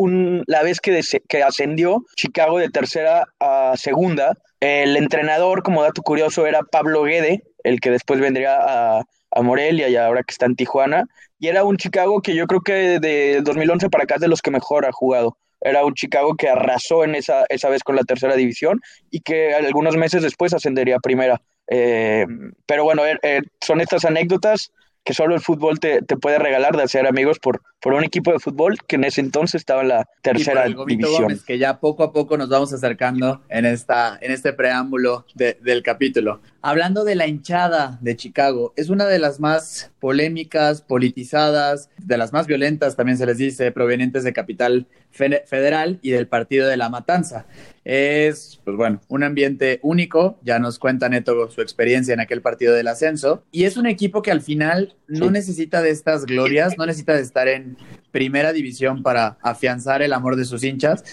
la 0.47 0.63
vez 0.63 0.81
que, 0.81 1.01
que 1.29 1.43
ascendió 1.43 2.05
Chicago 2.17 2.59
de 2.59 2.69
tercera 2.69 3.25
a 3.41 3.75
segunda. 3.77 4.37
El 4.61 4.97
entrenador, 4.97 5.63
como 5.63 5.83
dato 5.83 6.03
curioso, 6.03 6.47
era 6.47 6.63
Pablo 6.63 7.03
Guede, 7.03 7.43
el 7.65 7.81
que 7.81 7.91
después 7.91 8.21
vendría 8.21 8.57
a, 8.61 9.05
a 9.31 9.43
Morelia 9.43 9.89
y 9.89 9.97
ahora 9.97 10.23
que 10.23 10.33
está 10.33 10.47
en 10.47 10.57
Tijuana. 10.57 11.05
Y 11.39 11.49
era 11.49 11.65
un 11.65 11.77
Chicago 11.77 12.21
que 12.21 12.35
yo 12.35 12.47
creo 12.47 12.61
que 12.61 12.99
de 13.01 13.41
2011 13.43 13.91
para 13.91 14.05
acá 14.05 14.15
es 14.17 14.21
de 14.21 14.29
los 14.29 14.43
que 14.43 14.51
mejor 14.51 14.87
ha 14.87 14.93
jugado. 14.93 15.37
Era 15.67 15.85
un 15.85 15.95
Chicago 15.95 16.37
que 16.37 16.49
arrasó 16.49 17.05
en 17.05 17.15
esa, 17.15 17.45
esa 17.49 17.69
vez 17.69 17.83
con 17.83 17.97
la 17.97 18.05
tercera 18.05 18.37
división 18.37 18.81
y 19.11 19.21
que 19.21 19.55
algunos 19.55 19.97
meses 19.97 20.23
después 20.23 20.55
ascendería 20.55 20.97
a 20.97 21.01
primera. 21.01 21.41
Eh, 21.69 22.27
pero 22.67 22.85
bueno, 22.85 23.05
eh, 23.05 23.19
eh, 23.23 23.43
son 23.61 23.81
estas 23.81 24.05
anécdotas 24.05 24.73
que 25.05 25.15
solo 25.15 25.35
el 25.35 25.41
fútbol 25.41 25.79
te, 25.79 26.03
te, 26.03 26.17
puede 26.17 26.39
regalar 26.39 26.77
de 26.77 26.83
hacer 26.85 27.07
amigos 27.07 27.39
por, 27.39 27.63
por 27.87 27.95
un 27.95 28.03
equipo 28.03 28.33
de 28.33 28.41
fútbol 28.41 28.79
que 28.85 28.97
en 28.97 29.05
ese 29.05 29.21
entonces 29.21 29.61
estaba 29.61 29.83
en 29.83 29.89
la 29.89 30.09
tercera 30.21 30.65
división. 30.67 31.23
Gómez, 31.23 31.45
que 31.45 31.57
ya 31.57 31.79
poco 31.79 32.03
a 32.03 32.13
poco 32.13 32.37
nos 32.37 32.49
vamos 32.49 32.73
acercando 32.73 33.43
en, 33.49 33.65
esta, 33.65 34.19
en 34.21 34.33
este 34.33 34.53
preámbulo 34.53 35.25
de, 35.37 35.57
del 35.63 35.85
capítulo. 35.85 36.41
Hablando 36.63 37.05
de 37.05 37.15
la 37.15 37.29
hinchada 37.29 37.97
de 38.01 38.17
Chicago, 38.17 38.73
es 38.75 38.89
una 38.89 39.07
de 39.07 39.21
las 39.21 39.39
más 39.39 39.93
polémicas, 40.01 40.83
politizadas, 40.83 41.89
de 41.97 42.19
las 42.19 42.33
más 42.33 42.49
violentas, 42.49 42.97
también 42.97 43.19
se 43.19 43.27
les 43.27 43.39
dice, 43.39 43.71
provenientes 43.71 44.25
de 44.25 44.33
Capital 44.33 44.89
Federal 45.13 45.99
y 46.03 46.11
del 46.11 46.27
Partido 46.27 46.67
de 46.69 46.77
la 46.77 46.89
Matanza. 46.89 47.47
Es, 47.85 48.61
pues 48.65 48.77
bueno, 48.77 49.01
un 49.07 49.23
ambiente 49.23 49.79
único, 49.83 50.39
ya 50.43 50.59
nos 50.59 50.81
cuenta 50.81 51.09
Neto 51.09 51.49
su 51.51 51.61
experiencia 51.63 52.13
en 52.13 52.21
aquel 52.21 52.43
partido 52.43 52.75
del 52.75 52.89
ascenso, 52.89 53.45
y 53.53 53.63
es 53.63 53.77
un 53.77 53.87
equipo 53.87 54.23
que 54.23 54.33
al 54.33 54.43
final 54.43 54.97
no 55.07 55.31
necesita 55.31 55.83
de 55.83 55.91
estas 55.91 56.27
glorias, 56.27 56.77
no 56.77 56.85
necesita 56.85 57.15
de 57.15 57.23
estar 57.23 57.47
en 57.47 57.76
primera 58.11 58.53
división 58.53 59.03
para 59.03 59.39
afianzar 59.43 60.03
el 60.03 60.13
amor 60.13 60.37
de 60.37 60.45
sus 60.45 60.65
hinchas. 60.65 61.05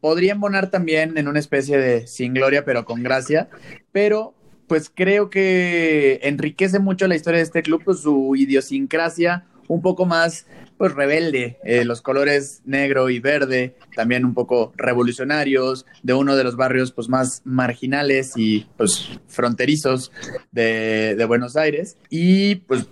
Podría 0.00 0.32
embonar 0.32 0.70
también 0.70 1.16
en 1.16 1.28
una 1.28 1.38
especie 1.38 1.78
de 1.78 2.06
sin 2.06 2.34
gloria, 2.34 2.64
pero 2.64 2.84
con 2.84 3.02
gracia, 3.02 3.48
pero 3.92 4.34
pues 4.66 4.90
creo 4.92 5.30
que 5.30 6.20
enriquece 6.22 6.78
mucho 6.78 7.06
la 7.06 7.16
historia 7.16 7.38
de 7.38 7.44
este 7.44 7.62
club, 7.62 7.82
pues 7.84 8.00
su 8.00 8.34
idiosincrasia 8.36 9.46
un 9.68 9.82
poco 9.82 10.06
más 10.06 10.46
pues 10.76 10.92
rebelde, 10.92 11.58
eh, 11.64 11.84
los 11.84 12.02
colores 12.02 12.62
negro 12.64 13.08
y 13.08 13.20
verde, 13.20 13.76
también 13.94 14.24
un 14.24 14.34
poco 14.34 14.72
revolucionarios, 14.76 15.86
de 16.02 16.14
uno 16.14 16.36
de 16.36 16.44
los 16.44 16.56
barrios 16.56 16.92
pues 16.92 17.08
más 17.08 17.42
marginales 17.44 18.32
y 18.36 18.66
pues 18.76 19.08
fronterizos 19.28 20.10
de, 20.50 21.14
de 21.16 21.24
Buenos 21.24 21.56
Aires 21.56 21.96
y 22.10 22.56
pues 22.56 22.86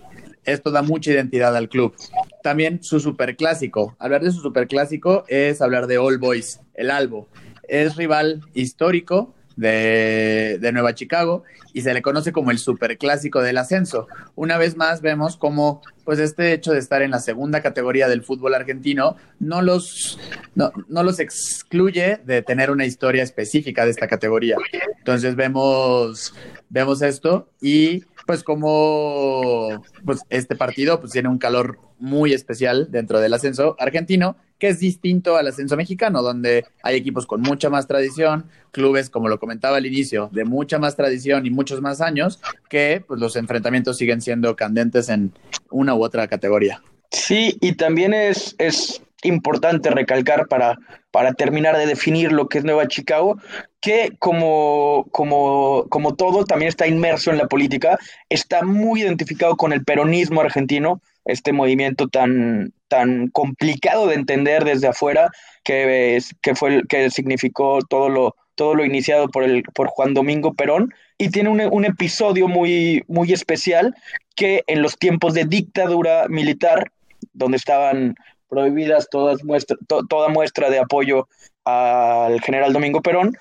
esto 0.45 0.71
da 0.71 0.81
mucha 0.81 1.11
identidad 1.11 1.55
al 1.55 1.69
club. 1.69 1.93
También 2.43 2.83
su 2.83 2.99
superclásico. 2.99 3.95
Hablar 3.99 4.21
de 4.21 4.31
su 4.31 4.41
superclásico 4.41 5.23
es 5.29 5.61
hablar 5.61 5.87
de 5.87 5.97
All 5.97 6.17
Boys, 6.17 6.59
el 6.73 6.91
Albo. 6.91 7.29
Es 7.69 7.95
rival 7.95 8.41
histórico 8.53 9.33
de, 9.55 10.57
de, 10.59 10.71
Nueva 10.73 10.93
Chicago 10.93 11.43
y 11.73 11.83
se 11.83 11.93
le 11.93 12.01
conoce 12.01 12.33
como 12.33 12.51
el 12.51 12.57
superclásico 12.57 13.41
del 13.41 13.57
ascenso. 13.57 14.07
Una 14.35 14.57
vez 14.57 14.75
más 14.75 15.01
vemos 15.01 15.37
cómo 15.37 15.81
pues 16.03 16.19
este 16.19 16.51
hecho 16.51 16.73
de 16.73 16.79
estar 16.79 17.01
en 17.01 17.11
la 17.11 17.19
segunda 17.19 17.61
categoría 17.61 18.09
del 18.09 18.23
fútbol 18.23 18.55
argentino 18.55 19.15
no 19.39 19.61
los, 19.61 20.19
no, 20.53 20.73
no 20.89 21.03
los 21.03 21.21
excluye 21.21 22.19
de 22.25 22.41
tener 22.41 22.71
una 22.71 22.85
historia 22.85 23.23
específica 23.23 23.85
de 23.85 23.91
esta 23.91 24.07
categoría. 24.07 24.57
Entonces 24.97 25.37
vemos, 25.37 26.33
vemos 26.69 27.01
esto 27.01 27.47
y 27.61 28.03
pues 28.25 28.43
como 28.43 29.83
pues 30.05 30.21
este 30.29 30.55
partido 30.55 30.99
pues 30.99 31.11
tiene 31.11 31.29
un 31.29 31.37
calor 31.37 31.79
muy 31.99 32.33
especial 32.33 32.91
dentro 32.91 33.19
del 33.19 33.33
ascenso 33.33 33.75
argentino, 33.79 34.35
que 34.57 34.69
es 34.69 34.79
distinto 34.79 35.37
al 35.37 35.47
ascenso 35.47 35.75
mexicano, 35.75 36.21
donde 36.21 36.65
hay 36.83 36.95
equipos 36.95 37.25
con 37.25 37.41
mucha 37.41 37.69
más 37.69 37.87
tradición, 37.87 38.45
clubes, 38.71 39.09
como 39.09 39.27
lo 39.27 39.39
comentaba 39.39 39.77
al 39.77 39.85
inicio, 39.85 40.29
de 40.31 40.45
mucha 40.45 40.79
más 40.79 40.95
tradición 40.95 41.45
y 41.45 41.49
muchos 41.49 41.81
más 41.81 42.01
años, 42.01 42.39
que 42.69 43.03
pues, 43.07 43.19
los 43.19 43.35
enfrentamientos 43.35 43.97
siguen 43.97 44.21
siendo 44.21 44.55
candentes 44.55 45.09
en 45.09 45.33
una 45.69 45.95
u 45.95 46.03
otra 46.03 46.27
categoría. 46.27 46.81
Sí, 47.11 47.57
y 47.61 47.73
también 47.73 48.13
es, 48.13 48.55
es 48.57 49.01
importante 49.23 49.89
recalcar 49.89 50.47
para, 50.47 50.77
para 51.11 51.33
terminar 51.33 51.77
de 51.77 51.85
definir 51.85 52.31
lo 52.31 52.47
que 52.47 52.59
es 52.59 52.63
Nueva 52.63 52.87
Chicago, 52.87 53.37
que 53.81 54.11
como, 54.19 55.05
como, 55.11 55.85
como 55.89 56.15
todo 56.15 56.45
también 56.45 56.69
está 56.69 56.87
inmerso 56.87 57.31
en 57.31 57.37
la 57.37 57.47
política, 57.47 57.97
está 58.29 58.63
muy 58.63 59.01
identificado 59.01 59.57
con 59.57 59.73
el 59.73 59.83
peronismo 59.83 60.41
argentino, 60.41 61.01
este 61.25 61.53
movimiento 61.53 62.07
tan, 62.07 62.73
tan 62.87 63.27
complicado 63.29 64.07
de 64.07 64.15
entender 64.15 64.63
desde 64.63 64.87
afuera, 64.87 65.29
que, 65.63 66.19
que 66.41 66.55
fue 66.55 66.83
que 66.87 67.09
significó 67.09 67.79
todo 67.89 68.09
lo, 68.09 68.35
todo 68.55 68.75
lo 68.75 68.85
iniciado 68.85 69.29
por, 69.29 69.43
el, 69.43 69.63
por 69.73 69.87
Juan 69.87 70.13
Domingo 70.13 70.53
Perón, 70.53 70.93
y 71.17 71.29
tiene 71.29 71.49
un, 71.49 71.61
un 71.61 71.85
episodio 71.85 72.47
muy, 72.47 73.03
muy 73.07 73.31
especial 73.33 73.95
que 74.35 74.63
en 74.67 74.81
los 74.81 74.97
tiempos 74.97 75.33
de 75.33 75.45
dictadura 75.45 76.27
militar, 76.27 76.91
donde 77.33 77.57
estaban 77.57 78.15
prohibidas 78.53 79.09
todas 79.09 79.43
muestra, 79.43 79.75
toda 79.87 80.29
muestra 80.29 80.69
de 80.69 80.79
apoyo 80.79 81.27
al 81.65 82.39
general 82.41 82.71
Domingo 82.71 83.01
Perón. 83.01 83.35